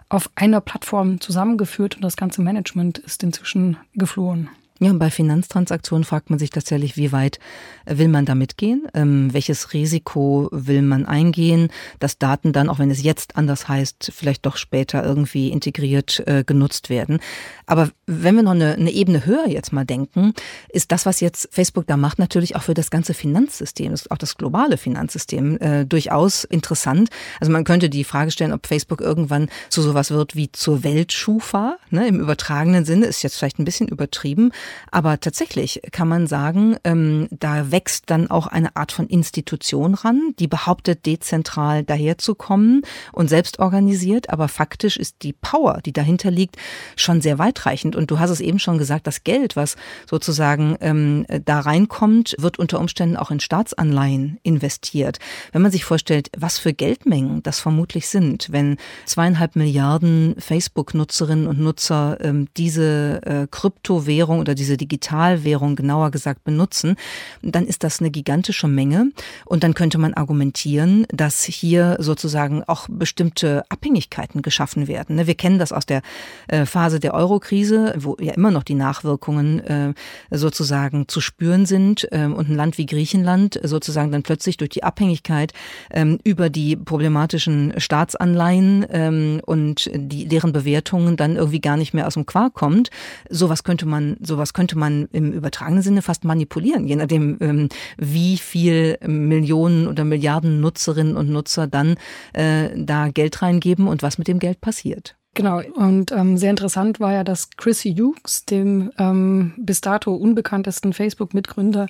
auf 0.09 0.31
einer 0.37 0.61
Plattform 0.61 1.21
zusammengeführt 1.21 1.97
und 1.97 2.03
das 2.03 2.17
ganze 2.17 2.41
Management 2.41 2.99
ist 2.99 3.23
inzwischen 3.23 3.77
geflohen. 3.95 4.49
Ja, 4.81 4.93
bei 4.93 5.09
Finanztransaktionen 5.09 6.03
fragt 6.03 6.31
man 6.31 6.41
sich 6.41 6.51
tatsächlich, 6.51 6.97
wie 6.97 7.13
weit 7.13 7.39
will 7.87 8.09
man 8.09 8.25
damit 8.25 8.57
gehen? 8.57 8.89
Ähm, 8.93 9.33
welches 9.33 9.73
Risiko 9.73 10.49
will 10.51 10.83
man 10.83 11.07
eingehen, 11.07 11.69
dass 12.01 12.19
Daten 12.19 12.53
dann, 12.53 12.69
auch 12.69 12.81
wenn 12.81 12.91
es 12.91 13.01
jetzt 13.01 13.37
anders 13.37 13.69
heißt, 13.69 14.11
vielleicht 14.13 14.45
doch 14.45 14.57
später 14.57 15.05
irgendwie 15.05 15.51
integriert 15.51 16.25
äh, 16.27 16.43
genutzt 16.45 16.91
werden? 16.91 17.21
Aber 17.67 17.91
wenn 18.07 18.35
wir 18.35 18.43
noch 18.43 18.51
eine, 18.51 18.75
eine, 18.75 18.91
Ebene 18.91 19.25
höher 19.25 19.47
jetzt 19.47 19.73
mal 19.73 19.85
denken, 19.85 20.35
ist 20.69 20.91
das, 20.91 21.07
was 21.07 21.21
jetzt 21.21 21.49
Facebook 21.53 21.87
da 21.87 21.97
macht, 21.97 22.19
natürlich 22.19 22.57
auch 22.57 22.63
für 22.63 22.75
das 22.75 22.91
ganze 22.91 23.15
Finanzsystem, 23.15 23.95
auch 24.11 24.19
das 24.19 24.37
globale 24.37 24.77
Finanzsystem, 24.77 25.57
äh, 25.59 25.87
durchaus 25.87 26.43
interessant. 26.43 27.11
Also 27.39 27.53
man 27.53 27.63
könnte 27.63 27.89
die 27.89 28.03
Frage 28.03 28.33
stellen, 28.33 28.53
ob 28.53 28.67
Facebook 28.67 29.01
irgendwann 29.01 29.49
zu 29.69 29.83
sowas 29.83 30.11
wird 30.11 30.35
wie 30.35 30.51
zur 30.51 30.83
Weltschufa, 30.83 31.77
ne, 31.91 32.09
im 32.09 32.19
übertragenen 32.19 32.85
Sinne, 32.85 33.07
ist 33.07 33.23
jetzt 33.23 33.37
vielleicht 33.37 33.61
ein 33.61 33.65
bisschen 33.65 33.87
übertrieben. 33.87 34.51
Aber 34.91 35.21
tatsächlich 35.21 35.81
kann 35.93 36.09
man 36.09 36.27
sagen, 36.27 36.77
ähm, 36.85 37.29
da 37.31 37.71
wächst 37.71 38.11
dann 38.11 38.31
auch 38.31 38.47
eine 38.47 38.77
Art 38.77 38.93
von 38.93 39.07
Institution 39.07 39.95
ran, 39.95 40.35
die 40.39 40.47
behauptet, 40.47 41.07
dezentral 41.07 41.85
daherzukommen 41.85 42.83
und 43.13 43.29
selbst 43.29 43.59
organisiert. 43.59 44.31
Aber 44.31 44.49
faktisch 44.49 44.97
ist 44.97 45.17
die 45.23 45.33
Power, 45.33 45.81
die 45.85 45.93
dahinter 45.93 46.31
liegt, 46.31 46.57
schon 46.97 47.21
sehr 47.21 47.39
weitreichend. 47.39 47.97
Und 47.97 48.11
du 48.11 48.19
hast 48.19 48.31
es 48.31 48.41
eben 48.41 48.59
schon 48.59 48.79
gesagt, 48.79 49.07
das 49.07 49.25
Geld, 49.25 49.57
was 49.57 49.77
sozusagen 50.09 50.77
ähm, 50.81 51.27
da 51.45 51.61
reinkommt, 51.61 52.37
wird 52.39 52.59
unter 52.59 52.81
Umständen 52.81 53.17
auch 53.17 53.31
in 53.31 53.41
Staatsanleihen 53.41 54.39
investiert. 54.43 55.19
Wenn 55.53 55.63
man 55.63 55.73
sich 55.73 55.85
vorstellt, 55.85 56.31
was 56.37 56.59
für 56.59 56.73
Geldmengen 56.73 57.43
das 57.43 57.61
vermutlich 57.61 58.09
sind, 58.09 58.51
wenn 58.51 58.77
zweieinhalb 59.07 59.57
Milliarden 59.57 60.35
Facebook-Nutzerinnen 60.39 61.47
und 61.47 61.61
Nutzer 61.61 62.19
ähm, 62.21 62.49
diese 62.57 63.21
äh, 63.25 63.47
Kryptowährung 63.51 64.41
oder 64.41 64.54
diese 64.55 64.77
Digitalwährung 64.77 65.77
genauer 65.77 66.11
gesagt 66.11 66.45
benutzen, 66.45 66.97
dann 67.43 67.67
ist 67.67 67.85
das 67.85 68.01
eine 68.01 68.11
gigantische 68.11 68.69
Menge. 68.69 69.11
Und 69.45 69.65
dann 69.65 69.75
könnte 69.75 69.99
man 69.99 70.15
argumentieren, 70.15 71.07
dass 71.09 71.45
hier 71.45 71.97
sozusagen 72.01 72.65
auch 72.65 72.87
bestimmte 72.89 73.65
Abhängigkeiten 73.69 74.43
geschaffen 74.43 74.89
werden. 74.89 75.27
Wir 75.27 75.35
kennen 75.35 75.59
das 75.59 75.73
aus 75.73 75.87
der 75.87 76.03
äh, 76.49 76.67
Phase 76.67 77.01
der 77.01 77.15
Eurokrise, 77.15 77.95
wo 77.99 78.17
ja 78.21 78.35
immer 78.35 78.51
noch 78.51 78.63
die 78.63 78.75
Nachwirkungen 78.75 79.61
äh, 79.61 79.95
sozusagen 80.31 81.09
zu 81.09 81.21
spüren 81.21 81.67
sind 81.67 82.09
ähm, 82.13 82.35
und 82.35 82.49
ein 82.49 82.57
Land 82.57 82.79
wie 82.79 82.87
Griechenland 82.87 83.59
sozusagen 83.63 84.13
dann 84.13 84.23
plötzlich 84.23 84.57
durch 84.57 84.71
die 84.71 84.85
Abhängigkeit 84.85 85.53
ähm, 85.91 86.19
über 86.25 86.51
die 86.51 86.77
problematischen 86.77 87.75
Staatsanleihen 87.79 88.87
ähm, 88.91 89.41
und 89.45 89.91
die, 89.95 90.27
deren 90.27 90.53
Bewertungen 90.53 91.17
dann 91.17 91.37
irgendwie 91.37 91.61
gar 91.61 91.77
nicht 91.77 91.95
mehr 91.95 92.07
aus 92.07 92.15
dem 92.15 92.27
Quark 92.27 92.55
kommt. 92.55 92.91
Sowas 93.31 93.65
könnte 93.65 93.87
man, 93.87 94.17
sowas 94.21 94.44
sowas 94.45 94.53
könnte 94.53 94.77
man 94.77 95.09
im 95.13 95.33
übertragenen 95.33 95.83
Sinne 95.83 96.03
fast 96.03 96.25
manipulieren, 96.25 96.87
je 96.87 96.97
nachdem, 96.97 97.39
ähm, 97.41 97.69
wie 97.97 98.37
viel 98.37 98.99
Millionen 99.07 99.89
oder 99.89 100.05
Milliarden 100.05 100.61
Nutzerinnen 100.61 101.17
und 101.17 101.31
Nutzer 101.31 101.67
dann 101.67 101.97
äh, 102.35 102.69
da 102.77 103.09
Geld 103.09 103.41
reingeben 103.41 103.89
und 103.89 104.03
was 104.03 104.19
mit 104.19 104.29
dem 104.29 104.39
Geld 104.39 104.61
passiert. 104.61 105.17
Genau, 105.35 105.61
und 105.75 106.13
ähm, 106.13 106.37
sehr 106.37 106.51
interessant 106.51 107.01
war 107.01 107.13
ja, 107.13 107.25
dass 107.25 107.51
Chris 107.57 107.85
Hughes, 107.85 108.45
dem 108.45 108.93
ähm, 108.99 109.53
bis 109.57 109.81
dato 109.81 110.15
unbekanntesten 110.15 110.93
Facebook-Mitgründer, 110.93 111.89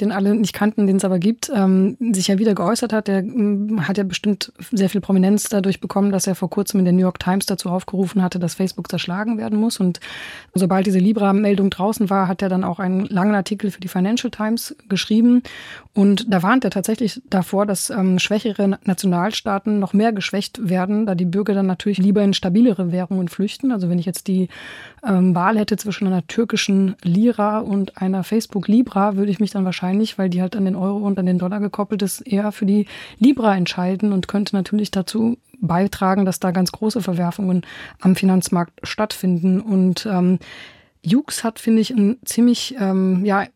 den 0.00 0.12
alle 0.12 0.34
nicht 0.34 0.54
kannten, 0.54 0.86
den 0.86 0.96
es 0.96 1.04
aber 1.04 1.18
gibt, 1.18 1.52
ähm, 1.54 1.98
sich 2.12 2.28
ja 2.28 2.38
wieder 2.38 2.54
geäußert 2.54 2.94
hat. 2.94 3.08
Der 3.08 3.18
ähm, 3.18 3.86
hat 3.86 3.98
ja 3.98 4.04
bestimmt 4.04 4.50
sehr 4.72 4.88
viel 4.88 5.02
Prominenz 5.02 5.50
dadurch 5.50 5.78
bekommen, 5.78 6.10
dass 6.10 6.26
er 6.26 6.34
vor 6.34 6.48
kurzem 6.48 6.78
in 6.78 6.86
der 6.86 6.94
New 6.94 7.02
York 7.02 7.18
Times 7.18 7.44
dazu 7.44 7.68
aufgerufen 7.68 8.22
hatte, 8.22 8.38
dass 8.38 8.54
Facebook 8.54 8.88
zerschlagen 8.88 9.36
werden 9.36 9.60
muss. 9.60 9.78
Und 9.78 10.00
sobald 10.54 10.86
diese 10.86 10.98
Libra-Meldung 10.98 11.68
draußen 11.68 12.08
war, 12.08 12.28
hat 12.28 12.40
er 12.40 12.48
dann 12.48 12.64
auch 12.64 12.78
einen 12.78 13.04
langen 13.04 13.34
Artikel 13.34 13.70
für 13.70 13.80
die 13.80 13.88
Financial 13.88 14.30
Times 14.30 14.74
geschrieben. 14.88 15.42
Und 15.92 16.32
da 16.32 16.42
warnt 16.42 16.64
er 16.64 16.70
tatsächlich 16.70 17.20
davor, 17.28 17.66
dass 17.66 17.90
ähm, 17.90 18.18
schwächere 18.18 18.78
Nationalstaaten 18.84 19.78
noch 19.80 19.92
mehr 19.92 20.14
geschwächt 20.14 20.66
werden, 20.66 21.04
da 21.04 21.14
die 21.14 21.26
Bürger 21.26 21.52
dann 21.52 21.66
natürlich 21.66 21.98
lieber 21.98 22.22
in 22.22 22.32
stabilere 22.32 22.85
Währungen 22.92 23.28
flüchten. 23.28 23.72
Also 23.72 23.88
wenn 23.88 23.98
ich 23.98 24.06
jetzt 24.06 24.26
die 24.26 24.48
ähm, 25.06 25.34
Wahl 25.34 25.58
hätte 25.58 25.76
zwischen 25.76 26.06
einer 26.06 26.26
türkischen 26.26 26.96
Lira 27.02 27.58
und 27.58 27.96
einer 28.00 28.24
Facebook 28.24 28.68
Libra, 28.68 29.16
würde 29.16 29.30
ich 29.30 29.40
mich 29.40 29.50
dann 29.50 29.64
wahrscheinlich, 29.64 30.18
weil 30.18 30.30
die 30.30 30.40
halt 30.40 30.56
an 30.56 30.64
den 30.64 30.76
Euro 30.76 30.98
und 30.98 31.18
an 31.18 31.26
den 31.26 31.38
Dollar 31.38 31.60
gekoppelt 31.60 32.02
ist, 32.02 32.20
eher 32.20 32.52
für 32.52 32.66
die 32.66 32.86
Libra 33.18 33.56
entscheiden 33.56 34.12
und 34.12 34.28
könnte 34.28 34.56
natürlich 34.56 34.90
dazu 34.90 35.38
beitragen, 35.60 36.24
dass 36.24 36.40
da 36.40 36.50
ganz 36.50 36.72
große 36.72 37.00
Verwerfungen 37.00 37.62
am 38.00 38.16
Finanzmarkt 38.16 38.80
stattfinden. 38.82 39.60
Und 39.60 40.06
ähm, 40.06 40.38
Jux 41.02 41.44
hat, 41.44 41.58
finde 41.58 41.82
ich, 41.82 41.90
ein 41.90 42.16
ziemlich 42.24 42.76
ähm, 42.78 43.24
ja, 43.24 43.46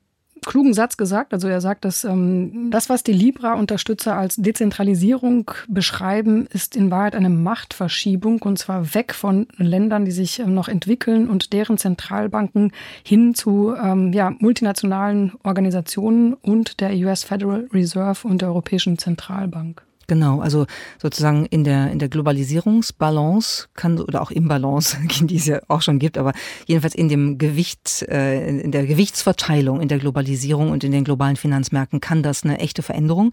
klugen 0.45 0.75
Satz 0.75 0.97
gesagt. 0.97 1.33
Also 1.33 1.49
er 1.49 1.61
sagt, 1.61 1.85
dass 1.85 2.05
ähm, 2.05 2.71
das, 2.71 2.89
was 2.89 3.03
die 3.03 3.13
Libra-Unterstützer 3.13 4.17
als 4.17 4.37
Dezentralisierung 4.37 5.51
beschreiben, 5.69 6.47
ist 6.51 6.77
in 6.77 6.91
Wahrheit 6.91 7.15
eine 7.15 7.31
Machtverschiebung 7.31 8.43
und 8.43 8.59
zwar 8.59 8.95
weg 8.95 9.15
von 9.15 9.47
Ländern, 9.57 10.05
die 10.05 10.11
sich 10.11 10.41
ähm, 10.41 10.55
noch 10.55 10.69
entwickeln 10.69 11.29
und 11.29 11.53
deren 11.53 11.79
Zentralbanken 11.79 12.73
hin 13.05 13.35
zu 13.35 13.75
ähm, 13.75 14.13
ja, 14.13 14.31
multinationalen 14.39 15.33
Organisationen 15.43 16.35
und 16.35 16.81
der 16.81 16.93
US 17.07 17.25
Federal 17.25 17.69
Reserve 17.73 18.27
und 18.27 18.43
der 18.43 18.49
Europäischen 18.49 18.99
Zentralbank. 18.99 19.83
Genau, 20.11 20.41
also 20.41 20.67
sozusagen 21.01 21.47
in 21.47 21.63
der, 21.63 21.93
in 21.93 22.01
der 22.01 22.09
Globalisierungsbalance 22.09 23.69
kann, 23.75 24.01
oder 24.01 24.23
auch 24.23 24.33
Imbalance, 24.33 24.97
die 25.21 25.37
es 25.37 25.47
ja 25.47 25.61
auch 25.69 25.83
schon 25.83 26.01
gibt, 26.01 26.19
aber 26.19 26.33
jedenfalls 26.67 26.97
in 26.97 27.09
dem 27.09 27.39
Gewicht, 27.39 28.03
äh, 28.09 28.61
in 28.61 28.73
der 28.73 28.89
Gewichtsverteilung 28.89 29.81
in 29.81 29.87
der 29.87 30.01
Globalisierung 30.01 30.73
und 30.73 30.83
in 30.83 30.91
den 30.91 31.05
globalen 31.05 31.37
Finanzmärkten 31.37 32.01
kann 32.01 32.25
das 32.25 32.43
eine 32.43 32.59
echte 32.59 32.83
Veränderung 32.83 33.33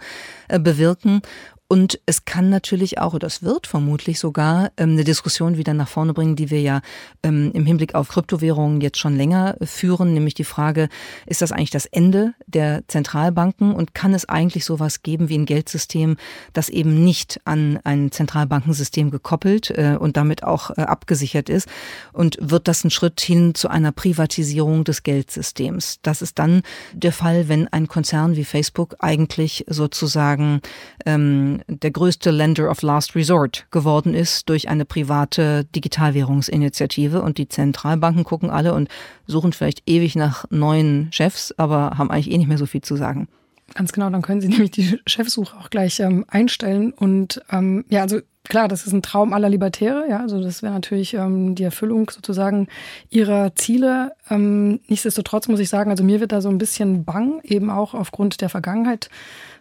äh, 0.49 0.59
bewirken. 0.59 1.23
Und 1.69 1.99
es 2.05 2.23
kann 2.23 2.49
natürlich 2.49 2.97
auch, 2.99 3.13
oder 3.13 3.27
es 3.27 3.43
wird 3.43 3.67
vermutlich 3.67 4.19
sogar 4.19 4.71
ähm, 4.77 4.91
eine 4.91 5.03
Diskussion 5.03 5.57
wieder 5.57 5.73
nach 5.73 5.89
vorne 5.89 6.13
bringen, 6.13 6.37
die 6.37 6.49
wir 6.49 6.61
ja 6.61 6.81
ähm, 7.23 7.51
im 7.53 7.65
Hinblick 7.65 7.93
auf 7.93 8.07
Kryptowährungen 8.07 8.79
jetzt 8.79 8.99
schon 8.99 9.17
länger 9.17 9.57
führen, 9.61 10.13
nämlich 10.13 10.33
die 10.33 10.45
Frage, 10.45 10.87
ist 11.25 11.41
das 11.41 11.51
eigentlich 11.51 11.71
das 11.71 11.85
Ende 11.85 12.33
der 12.45 12.87
Zentralbanken 12.87 13.75
und 13.75 13.93
kann 13.93 14.13
es 14.13 14.29
eigentlich 14.29 14.63
sowas 14.63 15.03
geben 15.03 15.27
wie 15.27 15.37
ein 15.37 15.45
Geldsystem, 15.45 16.15
das 16.53 16.69
eben 16.69 17.03
nicht 17.03 17.41
an 17.43 17.79
ein 17.83 18.13
Zentralbankensystem 18.13 19.11
gekoppelt 19.11 19.69
äh, 19.71 19.97
und 19.99 20.15
damit 20.15 20.43
auch 20.43 20.69
äh, 20.77 20.81
abgesichert 20.83 21.49
ist? 21.49 21.67
Und 22.13 22.37
wird 22.39 22.69
das 22.69 22.85
ein 22.85 22.91
Schritt 22.91 23.19
hin 23.19 23.55
zu 23.55 23.67
einer 23.67 23.91
Privatisierung 23.91 24.85
des 24.85 25.03
Geldsystems? 25.03 25.99
Das 26.01 26.21
ist 26.21 26.39
dann 26.39 26.61
der 26.93 27.11
Fall, 27.11 27.49
wenn 27.49 27.67
ein 27.67 27.89
Konzern 27.89 28.37
wie 28.37 28.45
Facebook 28.45 28.95
eigentlich 28.99 29.65
sozusagen 29.67 30.61
ähm, 31.05 31.56
der 31.67 31.91
größte 31.91 32.31
Lender 32.31 32.69
of 32.69 32.81
Last 32.81 33.15
Resort 33.15 33.65
geworden 33.71 34.13
ist 34.13 34.49
durch 34.49 34.69
eine 34.69 34.85
private 34.85 35.65
Digitalwährungsinitiative. 35.75 37.21
Und 37.21 37.37
die 37.37 37.49
Zentralbanken 37.49 38.23
gucken 38.23 38.49
alle 38.49 38.73
und 38.73 38.89
suchen 39.25 39.53
vielleicht 39.53 39.83
ewig 39.85 40.15
nach 40.15 40.45
neuen 40.49 41.09
Chefs, 41.11 41.53
aber 41.57 41.97
haben 41.97 42.11
eigentlich 42.11 42.31
eh 42.31 42.37
nicht 42.37 42.47
mehr 42.47 42.57
so 42.57 42.65
viel 42.65 42.81
zu 42.81 42.95
sagen. 42.95 43.27
Ganz 43.73 43.91
genau, 43.91 44.09
dann 44.09 44.21
können 44.21 44.41
Sie 44.41 44.47
nämlich 44.49 44.71
die 44.71 44.99
Chefsuche 45.05 45.57
auch 45.57 45.69
gleich 45.69 45.99
ähm, 45.99 46.25
einstellen. 46.27 46.93
Und 46.93 47.41
ähm, 47.51 47.85
ja, 47.89 48.01
also 48.01 48.19
klar, 48.47 48.67
das 48.67 48.87
ist 48.87 48.93
ein 48.93 49.01
Traum 49.01 49.33
aller 49.33 49.49
Libertäre, 49.49 50.05
ja, 50.09 50.19
also 50.21 50.41
das 50.41 50.63
wäre 50.63 50.73
natürlich 50.73 51.13
ähm, 51.13 51.55
die 51.55 51.63
Erfüllung 51.63 52.09
sozusagen 52.09 52.67
ihrer 53.09 53.55
Ziele. 53.55 54.13
Ähm, 54.29 54.79
nichtsdestotrotz 54.87 55.47
muss 55.47 55.59
ich 55.59 55.69
sagen, 55.69 55.91
also 55.91 56.03
mir 56.03 56.19
wird 56.19 56.31
da 56.31 56.41
so 56.41 56.49
ein 56.49 56.57
bisschen 56.57 57.03
bang, 57.03 57.41
eben 57.43 57.69
auch 57.69 57.93
aufgrund 57.93 58.41
der 58.41 58.49
Vergangenheit 58.49 59.09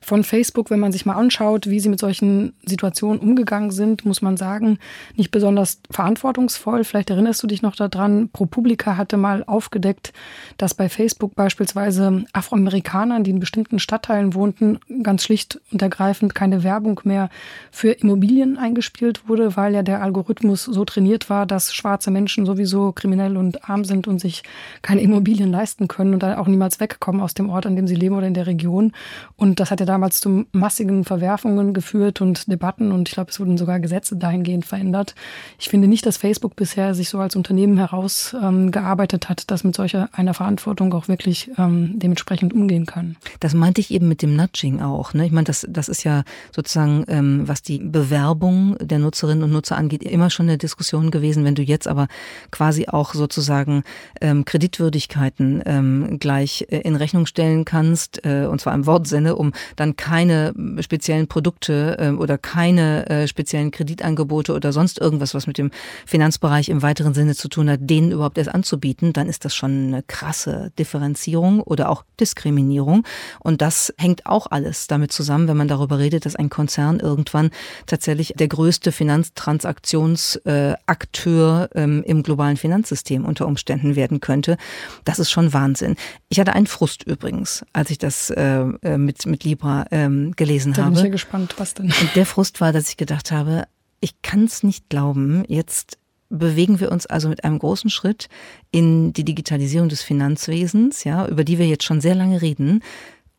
von 0.06 0.24
Facebook, 0.24 0.70
wenn 0.70 0.80
man 0.80 0.92
sich 0.92 1.04
mal 1.04 1.14
anschaut, 1.14 1.68
wie 1.68 1.80
sie 1.80 1.88
mit 1.88 2.00
solchen 2.00 2.54
Situationen 2.64 3.20
umgegangen 3.20 3.70
sind, 3.70 4.04
muss 4.04 4.22
man 4.22 4.36
sagen, 4.36 4.78
nicht 5.16 5.30
besonders 5.30 5.80
verantwortungsvoll. 5.90 6.84
Vielleicht 6.84 7.10
erinnerst 7.10 7.42
du 7.42 7.46
dich 7.46 7.62
noch 7.62 7.76
daran, 7.76 8.30
ProPublica 8.30 8.96
hatte 8.96 9.16
mal 9.18 9.44
aufgedeckt, 9.44 10.12
dass 10.56 10.74
bei 10.74 10.88
Facebook 10.88 11.34
beispielsweise 11.34 12.24
Afroamerikanern, 12.32 13.24
die 13.24 13.30
in 13.30 13.40
bestimmten 13.40 13.78
Stadtteilen 13.78 14.34
wohnten, 14.34 14.78
ganz 15.02 15.24
schlicht 15.24 15.60
und 15.70 15.82
ergreifend 15.82 16.34
keine 16.34 16.62
Werbung 16.62 17.00
mehr 17.04 17.28
für 17.70 17.90
Immobilien 17.92 18.56
eingestellt 18.56 18.86
gespielt 18.86 19.28
wurde, 19.28 19.56
weil 19.56 19.74
ja 19.74 19.82
der 19.82 20.00
Algorithmus 20.00 20.64
so 20.64 20.84
trainiert 20.84 21.28
war, 21.28 21.44
dass 21.44 21.74
schwarze 21.74 22.12
Menschen 22.12 22.46
sowieso 22.46 22.92
kriminell 22.92 23.36
und 23.36 23.68
arm 23.68 23.84
sind 23.84 24.06
und 24.06 24.20
sich 24.20 24.42
keine 24.80 25.00
Immobilien 25.00 25.50
leisten 25.50 25.88
können 25.88 26.14
und 26.14 26.22
dann 26.22 26.36
auch 26.36 26.46
niemals 26.46 26.78
wegkommen 26.78 27.20
aus 27.20 27.34
dem 27.34 27.50
Ort, 27.50 27.66
an 27.66 27.74
dem 27.74 27.88
sie 27.88 27.96
leben 27.96 28.14
oder 28.14 28.26
in 28.26 28.34
der 28.34 28.46
Region. 28.46 28.92
Und 29.36 29.58
das 29.58 29.70
hat 29.70 29.80
ja 29.80 29.86
damals 29.96 30.20
zu 30.20 30.44
massigen 30.52 31.04
Verwerfungen 31.04 31.72
geführt 31.72 32.20
und 32.20 32.52
Debatten 32.52 32.92
und 32.92 33.08
ich 33.08 33.14
glaube, 33.14 33.30
es 33.30 33.40
wurden 33.40 33.56
sogar 33.56 33.80
Gesetze 33.80 34.14
dahingehend 34.14 34.66
verändert. 34.66 35.14
Ich 35.58 35.70
finde 35.70 35.88
nicht, 35.88 36.04
dass 36.04 36.18
Facebook 36.18 36.54
bisher 36.54 36.94
sich 36.94 37.08
so 37.08 37.18
als 37.18 37.34
Unternehmen 37.34 37.78
herausgearbeitet 37.78 39.24
ähm, 39.24 39.28
hat, 39.30 39.50
dass 39.50 39.64
mit 39.64 39.74
solcher 39.74 40.10
einer 40.12 40.34
Verantwortung 40.34 40.92
auch 40.92 41.08
wirklich 41.08 41.50
ähm, 41.56 41.98
dementsprechend 41.98 42.52
umgehen 42.52 42.84
kann. 42.84 43.16
Das 43.40 43.54
meinte 43.54 43.80
ich 43.80 43.90
eben 43.90 44.06
mit 44.06 44.20
dem 44.20 44.36
Nudging 44.36 44.82
auch. 44.82 45.14
Ne? 45.14 45.24
Ich 45.24 45.32
meine, 45.32 45.46
das, 45.46 45.66
das 45.66 45.88
ist 45.88 46.04
ja 46.04 46.24
sozusagen, 46.54 47.06
ähm, 47.08 47.48
was 47.48 47.62
die 47.62 47.78
Bewerbung 47.78 48.76
der 48.78 48.98
Nutzerinnen 48.98 49.44
und 49.44 49.52
Nutzer 49.52 49.78
angeht, 49.78 50.02
immer 50.02 50.28
schon 50.28 50.44
eine 50.44 50.58
Diskussion 50.58 51.10
gewesen. 51.10 51.46
Wenn 51.46 51.54
du 51.54 51.62
jetzt 51.62 51.88
aber 51.88 52.06
quasi 52.50 52.86
auch 52.86 53.14
sozusagen 53.14 53.82
ähm, 54.20 54.44
Kreditwürdigkeiten 54.44 55.62
ähm, 55.64 56.18
gleich 56.20 56.66
äh, 56.68 56.80
in 56.80 56.96
Rechnung 56.96 57.24
stellen 57.24 57.64
kannst, 57.64 58.26
äh, 58.26 58.44
und 58.44 58.60
zwar 58.60 58.74
im 58.74 58.84
Wortsinne, 58.84 59.36
um 59.36 59.52
dann 59.76 59.85
keine 59.94 60.52
speziellen 60.80 61.28
Produkte 61.28 61.98
äh, 62.00 62.10
oder 62.10 62.38
keine 62.38 63.08
äh, 63.08 63.28
speziellen 63.28 63.70
Kreditangebote 63.70 64.54
oder 64.54 64.72
sonst 64.72 65.00
irgendwas, 65.00 65.34
was 65.34 65.46
mit 65.46 65.58
dem 65.58 65.70
Finanzbereich 66.06 66.68
im 66.68 66.82
weiteren 66.82 67.14
Sinne 67.14 67.36
zu 67.36 67.48
tun 67.48 67.70
hat, 67.70 67.78
denen 67.82 68.10
überhaupt 68.10 68.38
erst 68.38 68.52
anzubieten, 68.52 69.12
dann 69.12 69.28
ist 69.28 69.44
das 69.44 69.54
schon 69.54 69.88
eine 69.88 70.02
krasse 70.02 70.72
Differenzierung 70.78 71.60
oder 71.60 71.90
auch 71.90 72.02
Diskriminierung. 72.18 73.04
Und 73.40 73.60
das 73.62 73.94
hängt 73.98 74.26
auch 74.26 74.50
alles 74.50 74.88
damit 74.88 75.12
zusammen, 75.12 75.46
wenn 75.48 75.56
man 75.56 75.68
darüber 75.68 75.98
redet, 75.98 76.26
dass 76.26 76.36
ein 76.36 76.50
Konzern 76.50 76.98
irgendwann 76.98 77.50
tatsächlich 77.86 78.34
der 78.36 78.48
größte 78.48 78.92
Finanztransaktionsakteur 78.92 81.68
ähm, 81.74 82.02
im 82.06 82.22
globalen 82.22 82.56
Finanzsystem 82.56 83.26
unter 83.26 83.46
Umständen 83.46 83.96
werden 83.96 84.20
könnte. 84.20 84.56
Das 85.04 85.18
ist 85.18 85.30
schon 85.30 85.52
Wahnsinn. 85.52 85.96
Ich 86.28 86.40
hatte 86.40 86.54
einen 86.54 86.66
Frust 86.66 87.02
übrigens, 87.02 87.66
als 87.72 87.90
ich 87.90 87.98
das 87.98 88.30
äh, 88.30 88.64
äh 88.82 88.96
mit, 88.96 89.26
mit 89.26 89.44
Libra 89.44 89.65
ähm, 89.90 90.32
gelesen 90.36 90.72
da 90.72 90.82
habe. 90.82 90.90
Bin 90.90 90.96
ich 90.98 91.02
bin 91.02 91.12
gespannt, 91.12 91.54
was 91.58 91.74
denn. 91.74 91.86
Und 91.86 92.10
der 92.14 92.26
Frust 92.26 92.60
war, 92.60 92.72
dass 92.72 92.88
ich 92.88 92.96
gedacht 92.96 93.30
habe, 93.32 93.64
ich 94.00 94.22
kann 94.22 94.44
es 94.44 94.62
nicht 94.62 94.88
glauben, 94.88 95.44
jetzt 95.48 95.98
bewegen 96.28 96.80
wir 96.80 96.90
uns 96.92 97.06
also 97.06 97.28
mit 97.28 97.44
einem 97.44 97.58
großen 97.58 97.90
Schritt 97.90 98.28
in 98.70 99.12
die 99.12 99.24
Digitalisierung 99.24 99.88
des 99.88 100.02
Finanzwesens, 100.02 101.04
ja, 101.04 101.26
über 101.26 101.44
die 101.44 101.58
wir 101.58 101.66
jetzt 101.66 101.84
schon 101.84 102.00
sehr 102.00 102.14
lange 102.14 102.42
reden. 102.42 102.82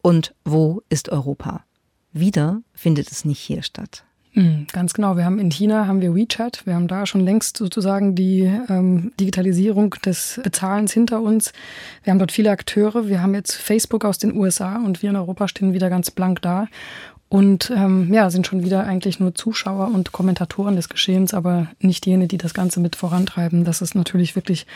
Und 0.01 0.33
wo 0.45 0.81
ist 0.89 1.09
Europa? 1.09 1.65
Wieder 2.13 2.61
findet 2.73 3.11
es 3.11 3.25
nicht 3.25 3.39
hier 3.39 3.61
statt. 3.61 4.05
Hm, 4.37 4.67
ganz 4.71 4.93
genau. 4.93 5.17
Wir 5.17 5.25
haben 5.25 5.39
in 5.39 5.49
China 5.49 5.87
haben 5.87 5.99
wir 5.99 6.13
WeChat. 6.13 6.67
Wir 6.67 6.75
haben 6.75 6.87
da 6.87 7.07
schon 7.07 7.21
längst 7.21 7.57
sozusagen 7.57 8.13
die 8.13 8.41
ähm, 8.69 9.11
Digitalisierung 9.19 9.95
des 10.05 10.39
Bezahlens 10.43 10.93
hinter 10.93 11.23
uns. 11.23 11.53
Wir 12.03 12.11
haben 12.11 12.19
dort 12.19 12.31
viele 12.31 12.51
Akteure. 12.51 13.07
Wir 13.07 13.23
haben 13.23 13.33
jetzt 13.33 13.55
Facebook 13.55 14.05
aus 14.05 14.19
den 14.19 14.37
USA 14.37 14.75
und 14.75 15.01
wir 15.01 15.09
in 15.09 15.15
Europa 15.15 15.47
stehen 15.47 15.73
wieder 15.73 15.89
ganz 15.89 16.11
blank 16.11 16.43
da 16.43 16.67
und 17.29 17.73
ähm, 17.75 18.13
ja, 18.13 18.29
sind 18.29 18.45
schon 18.45 18.63
wieder 18.63 18.83
eigentlich 18.83 19.19
nur 19.19 19.33
Zuschauer 19.33 19.87
und 19.87 20.11
Kommentatoren 20.11 20.75
des 20.75 20.87
Geschehens, 20.87 21.33
aber 21.33 21.69
nicht 21.79 22.05
jene, 22.05 22.27
die 22.27 22.37
das 22.37 22.53
Ganze 22.53 22.79
mit 22.79 22.95
vorantreiben. 22.95 23.65
Das 23.65 23.81
ist 23.81 23.95
natürlich 23.95 24.35
wirklich 24.35 24.67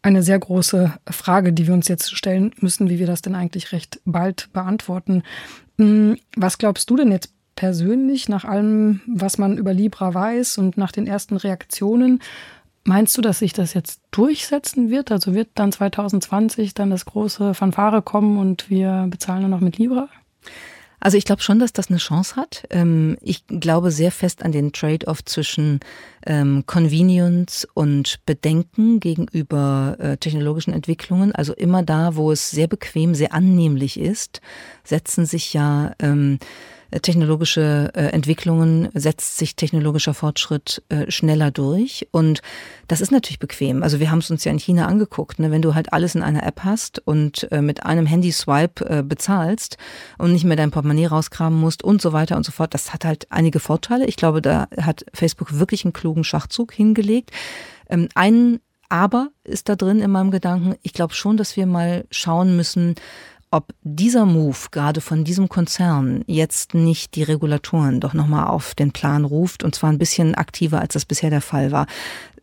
eine 0.00 0.22
sehr 0.22 0.38
große 0.38 0.94
Frage, 1.10 1.52
die 1.52 1.66
wir 1.66 1.74
uns 1.74 1.88
jetzt 1.88 2.16
stellen 2.16 2.52
müssen, 2.58 2.88
wie 2.88 2.98
wir 2.98 3.06
das 3.06 3.20
denn 3.20 3.34
eigentlich 3.34 3.72
recht 3.72 4.00
bald 4.06 4.50
beantworten. 4.54 5.24
Hm, 5.76 6.16
was 6.36 6.56
glaubst 6.56 6.88
du 6.88 6.96
denn 6.96 7.12
jetzt 7.12 7.34
persönlich 7.60 8.26
nach 8.30 8.46
allem, 8.46 9.02
was 9.06 9.36
man 9.36 9.58
über 9.58 9.74
Libra 9.74 10.14
weiß 10.14 10.56
und 10.56 10.78
nach 10.78 10.92
den 10.92 11.06
ersten 11.06 11.36
Reaktionen? 11.36 12.22
Meinst 12.84 13.18
du, 13.18 13.20
dass 13.20 13.40
sich 13.40 13.52
das 13.52 13.74
jetzt 13.74 14.00
durchsetzen 14.12 14.88
wird? 14.88 15.12
Also 15.12 15.34
wird 15.34 15.50
dann 15.56 15.70
2020 15.70 16.72
dann 16.72 16.88
das 16.88 17.04
große 17.04 17.52
Fanfare 17.52 18.00
kommen 18.00 18.38
und 18.38 18.70
wir 18.70 19.08
bezahlen 19.10 19.42
nur 19.42 19.50
noch 19.50 19.60
mit 19.60 19.76
Libra? 19.76 20.08
Also 21.00 21.18
ich 21.18 21.26
glaube 21.26 21.42
schon, 21.42 21.58
dass 21.58 21.74
das 21.74 21.90
eine 21.90 21.98
Chance 21.98 22.36
hat. 22.36 22.64
Ähm, 22.70 23.18
ich 23.20 23.46
glaube 23.46 23.90
sehr 23.90 24.10
fest 24.10 24.42
an 24.42 24.52
den 24.52 24.72
Trade-off 24.72 25.22
zwischen 25.26 25.80
ähm, 26.24 26.64
Convenience 26.64 27.68
und 27.74 28.24
Bedenken 28.24 29.00
gegenüber 29.00 29.96
äh, 29.98 30.16
technologischen 30.16 30.72
Entwicklungen. 30.72 31.34
Also 31.34 31.52
immer 31.52 31.82
da, 31.82 32.16
wo 32.16 32.32
es 32.32 32.50
sehr 32.50 32.68
bequem, 32.68 33.14
sehr 33.14 33.34
annehmlich 33.34 34.00
ist, 34.00 34.40
setzen 34.82 35.26
sich 35.26 35.52
ja 35.52 35.92
ähm, 35.98 36.38
technologische 36.98 37.90
äh, 37.94 38.06
Entwicklungen 38.06 38.88
setzt 38.94 39.38
sich 39.38 39.56
technologischer 39.56 40.14
Fortschritt 40.14 40.82
äh, 40.88 41.10
schneller 41.10 41.50
durch. 41.50 42.08
Und 42.10 42.42
das 42.88 43.00
ist 43.00 43.12
natürlich 43.12 43.38
bequem. 43.38 43.82
Also 43.82 44.00
wir 44.00 44.10
haben 44.10 44.18
es 44.18 44.30
uns 44.30 44.44
ja 44.44 44.52
in 44.52 44.58
China 44.58 44.86
angeguckt. 44.86 45.38
Ne? 45.38 45.50
Wenn 45.50 45.62
du 45.62 45.74
halt 45.74 45.92
alles 45.92 46.14
in 46.14 46.22
einer 46.22 46.44
App 46.44 46.60
hast 46.64 46.98
und 46.98 47.50
äh, 47.52 47.62
mit 47.62 47.84
einem 47.84 48.06
Handyswipe 48.06 49.04
bezahlst 49.04 49.76
und 50.18 50.32
nicht 50.32 50.44
mehr 50.44 50.56
dein 50.56 50.70
Portemonnaie 50.70 51.06
rauskramen 51.06 51.58
musst 51.58 51.82
und 51.84 52.02
so 52.02 52.12
weiter 52.12 52.36
und 52.36 52.44
so 52.44 52.52
fort, 52.52 52.74
das 52.74 52.92
hat 52.92 53.04
halt 53.04 53.26
einige 53.30 53.60
Vorteile. 53.60 54.06
Ich 54.06 54.16
glaube, 54.16 54.42
da 54.42 54.68
hat 54.80 55.04
Facebook 55.14 55.58
wirklich 55.58 55.84
einen 55.84 55.92
klugen 55.92 56.24
Schachzug 56.24 56.72
hingelegt. 56.72 57.30
Ähm, 57.88 58.08
ein 58.14 58.60
aber 58.90 59.28
ist 59.44 59.68
da 59.68 59.76
drin 59.76 60.00
in 60.00 60.10
meinem 60.10 60.30
Gedanken. 60.32 60.74
Ich 60.82 60.92
glaube 60.92 61.14
schon, 61.14 61.36
dass 61.36 61.56
wir 61.56 61.64
mal 61.64 62.04
schauen 62.10 62.56
müssen, 62.56 62.96
ob 63.50 63.74
dieser 63.82 64.26
Move 64.26 64.56
gerade 64.70 65.00
von 65.00 65.24
diesem 65.24 65.48
Konzern 65.48 66.22
jetzt 66.26 66.74
nicht 66.74 67.16
die 67.16 67.24
Regulatoren 67.24 68.00
doch 68.00 68.14
nochmal 68.14 68.46
auf 68.46 68.74
den 68.74 68.92
Plan 68.92 69.24
ruft 69.24 69.64
und 69.64 69.74
zwar 69.74 69.90
ein 69.90 69.98
bisschen 69.98 70.34
aktiver, 70.36 70.80
als 70.80 70.94
das 70.94 71.04
bisher 71.04 71.30
der 71.30 71.40
Fall 71.40 71.72
war 71.72 71.86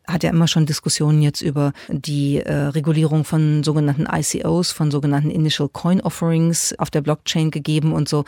hat 0.08 0.24
ja 0.24 0.30
immer 0.30 0.48
schon 0.48 0.66
Diskussionen 0.66 1.22
jetzt 1.22 1.42
über 1.42 1.74
die 1.90 2.40
äh, 2.40 2.54
Regulierung 2.54 3.26
von 3.26 3.64
sogenannten 3.64 4.08
ICOs, 4.12 4.72
von 4.72 4.92
sogenannten 4.92 5.30
Initial 5.30 5.70
Coin 5.70 6.02
Offerings 6.02 6.74
auf 6.78 6.90
der 6.90 7.02
Blockchain 7.02 7.52
gegeben 7.52 7.94
und 7.94 8.08
so 8.08 8.24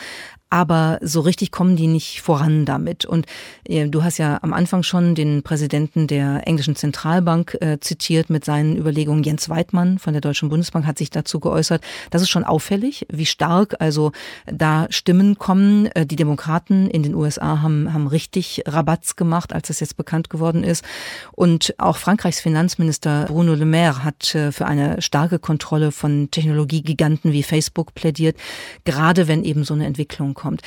aber 0.49 0.97
so 1.01 1.21
richtig 1.21 1.51
kommen 1.51 1.75
die 1.75 1.87
nicht 1.87 2.21
voran 2.21 2.65
damit. 2.65 3.05
Und 3.05 3.27
äh, 3.67 3.87
du 3.87 4.03
hast 4.03 4.17
ja 4.17 4.39
am 4.41 4.53
Anfang 4.53 4.83
schon 4.83 5.13
den 5.13 5.43
Präsidenten 5.43 6.07
der 6.07 6.47
englischen 6.47 6.75
Zentralbank 6.75 7.57
äh, 7.61 7.79
zitiert 7.79 8.29
mit 8.29 8.45
seinen 8.45 8.75
Überlegungen. 8.75 9.23
Jens 9.23 9.49
Weidmann 9.49 9.99
von 9.99 10.13
der 10.13 10.21
Deutschen 10.21 10.49
Bundesbank 10.49 10.85
hat 10.87 10.97
sich 10.97 11.11
dazu 11.11 11.39
geäußert. 11.39 11.83
Das 12.09 12.21
ist 12.21 12.29
schon 12.29 12.43
auffällig, 12.43 13.05
wie 13.11 13.27
stark 13.27 13.75
also 13.79 14.11
da 14.47 14.87
Stimmen 14.89 15.37
kommen. 15.37 15.85
Äh, 15.87 16.07
die 16.07 16.15
Demokraten 16.15 16.89
in 16.89 17.03
den 17.03 17.13
USA 17.13 17.61
haben, 17.61 17.93
haben 17.93 18.07
richtig 18.07 18.63
Rabatz 18.65 19.15
gemacht, 19.15 19.53
als 19.53 19.67
das 19.67 19.79
jetzt 19.79 19.97
bekannt 19.97 20.31
geworden 20.31 20.63
ist. 20.63 20.83
Und 21.31 21.68
auch 21.77 21.97
Frankreichs 21.97 22.39
Finanzminister 22.39 23.25
Bruno 23.25 23.53
Le 23.53 23.65
Maire 23.65 24.03
hat 24.03 24.33
äh, 24.35 24.51
für 24.51 24.65
eine 24.65 25.01
starke 25.01 25.39
Kontrolle 25.39 25.91
von 25.91 26.31
Technologiegiganten 26.31 27.31
wie 27.31 27.43
Facebook 27.43 27.93
plädiert, 27.93 28.37
gerade 28.85 29.27
wenn 29.27 29.43
eben 29.43 29.63
so 29.63 29.73
eine 29.73 29.85
Entwicklung 29.85 30.33
kommt. 30.33 30.61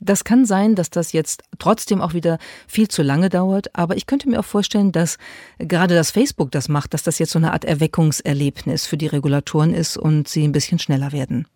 Das 0.00 0.24
kann 0.24 0.44
sein, 0.44 0.74
dass 0.74 0.90
das 0.90 1.12
jetzt 1.12 1.44
trotzdem 1.60 2.00
auch 2.00 2.12
wieder 2.12 2.38
viel 2.66 2.88
zu 2.88 3.02
lange 3.02 3.28
dauert, 3.28 3.76
aber 3.76 3.96
ich 3.96 4.06
könnte 4.06 4.28
mir 4.28 4.40
auch 4.40 4.44
vorstellen, 4.44 4.90
dass 4.90 5.16
gerade 5.58 5.94
das 5.94 6.10
Facebook 6.10 6.50
das 6.50 6.68
macht, 6.68 6.92
dass 6.92 7.04
das 7.04 7.20
jetzt 7.20 7.30
so 7.30 7.38
eine 7.38 7.52
Art 7.52 7.64
Erweckungserlebnis 7.64 8.86
für 8.86 8.96
die 8.96 9.06
Regulatoren 9.06 9.72
ist 9.72 9.96
und 9.96 10.26
sie 10.26 10.42
ein 10.42 10.52
bisschen 10.52 10.80
schneller 10.80 11.12
werden. 11.12 11.46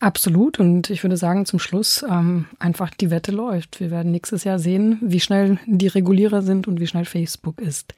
Absolut. 0.00 0.58
Und 0.58 0.88
ich 0.88 1.04
würde 1.04 1.18
sagen, 1.18 1.44
zum 1.44 1.58
Schluss 1.58 2.04
ähm, 2.08 2.46
einfach 2.58 2.90
die 2.90 3.10
Wette 3.10 3.32
läuft. 3.32 3.80
Wir 3.80 3.90
werden 3.90 4.10
nächstes 4.10 4.44
Jahr 4.44 4.58
sehen, 4.58 4.98
wie 5.02 5.20
schnell 5.20 5.58
die 5.66 5.88
Regulierer 5.88 6.40
sind 6.40 6.66
und 6.66 6.80
wie 6.80 6.86
schnell 6.86 7.04
Facebook 7.04 7.60
ist. 7.60 7.94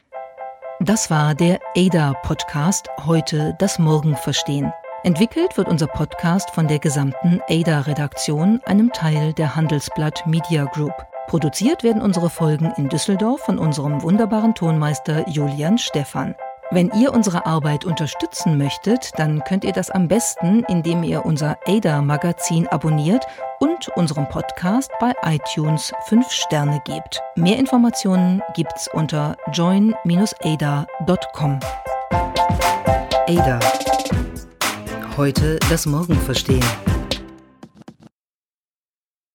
Das 0.80 1.11
war 1.11 1.35
der 1.35 1.61
ADA-Podcast. 1.76 2.88
Heute 3.06 3.54
das 3.58 3.78
Morgen 3.78 4.16
verstehen. 4.16 4.72
Entwickelt 5.04 5.56
wird 5.56 5.68
unser 5.68 5.87
Podcast 5.87 6.50
von 6.50 6.66
der 6.66 6.78
gesamten 6.78 7.40
ADA-Redaktion, 7.48 8.61
einem 8.64 8.92
Teil 8.92 9.32
der 9.32 9.54
Handelsblatt 9.54 10.26
Media 10.26 10.64
Group. 10.64 10.94
Produziert 11.28 11.82
werden 11.82 12.02
unsere 12.02 12.30
Folgen 12.30 12.72
in 12.76 12.88
Düsseldorf 12.88 13.42
von 13.42 13.58
unserem 13.58 14.02
wunderbaren 14.02 14.54
Tonmeister 14.54 15.28
Julian 15.28 15.78
Stephan. 15.78 16.35
Wenn 16.72 16.90
ihr 16.98 17.12
unsere 17.12 17.44
Arbeit 17.46 17.85
unterstützen 17.85 18.56
möchtet, 18.58 19.11
dann 19.16 19.44
könnt 19.44 19.64
ihr 19.64 19.72
das 19.72 19.90
am 19.90 20.08
besten, 20.08 20.64
indem 20.68 21.02
ihr 21.02 21.24
unser 21.24 21.58
ADA-Magazin 21.66 22.66
abonniert 22.66 23.26
und 23.61 23.88
unserem 23.96 24.28
Podcast 24.28 24.90
bei 24.98 25.12
iTunes 25.22 25.92
5 26.06 26.30
Sterne 26.30 26.80
gebt. 26.85 27.20
Mehr 27.37 27.58
Informationen 27.58 28.42
gibt's 28.54 28.88
unter 28.92 29.37
join-ada.com. 29.52 29.90
ADA 33.28 33.61
heute 35.16 35.58
das 35.68 35.87
Morgen 35.87 36.14
verstehen. 36.14 36.64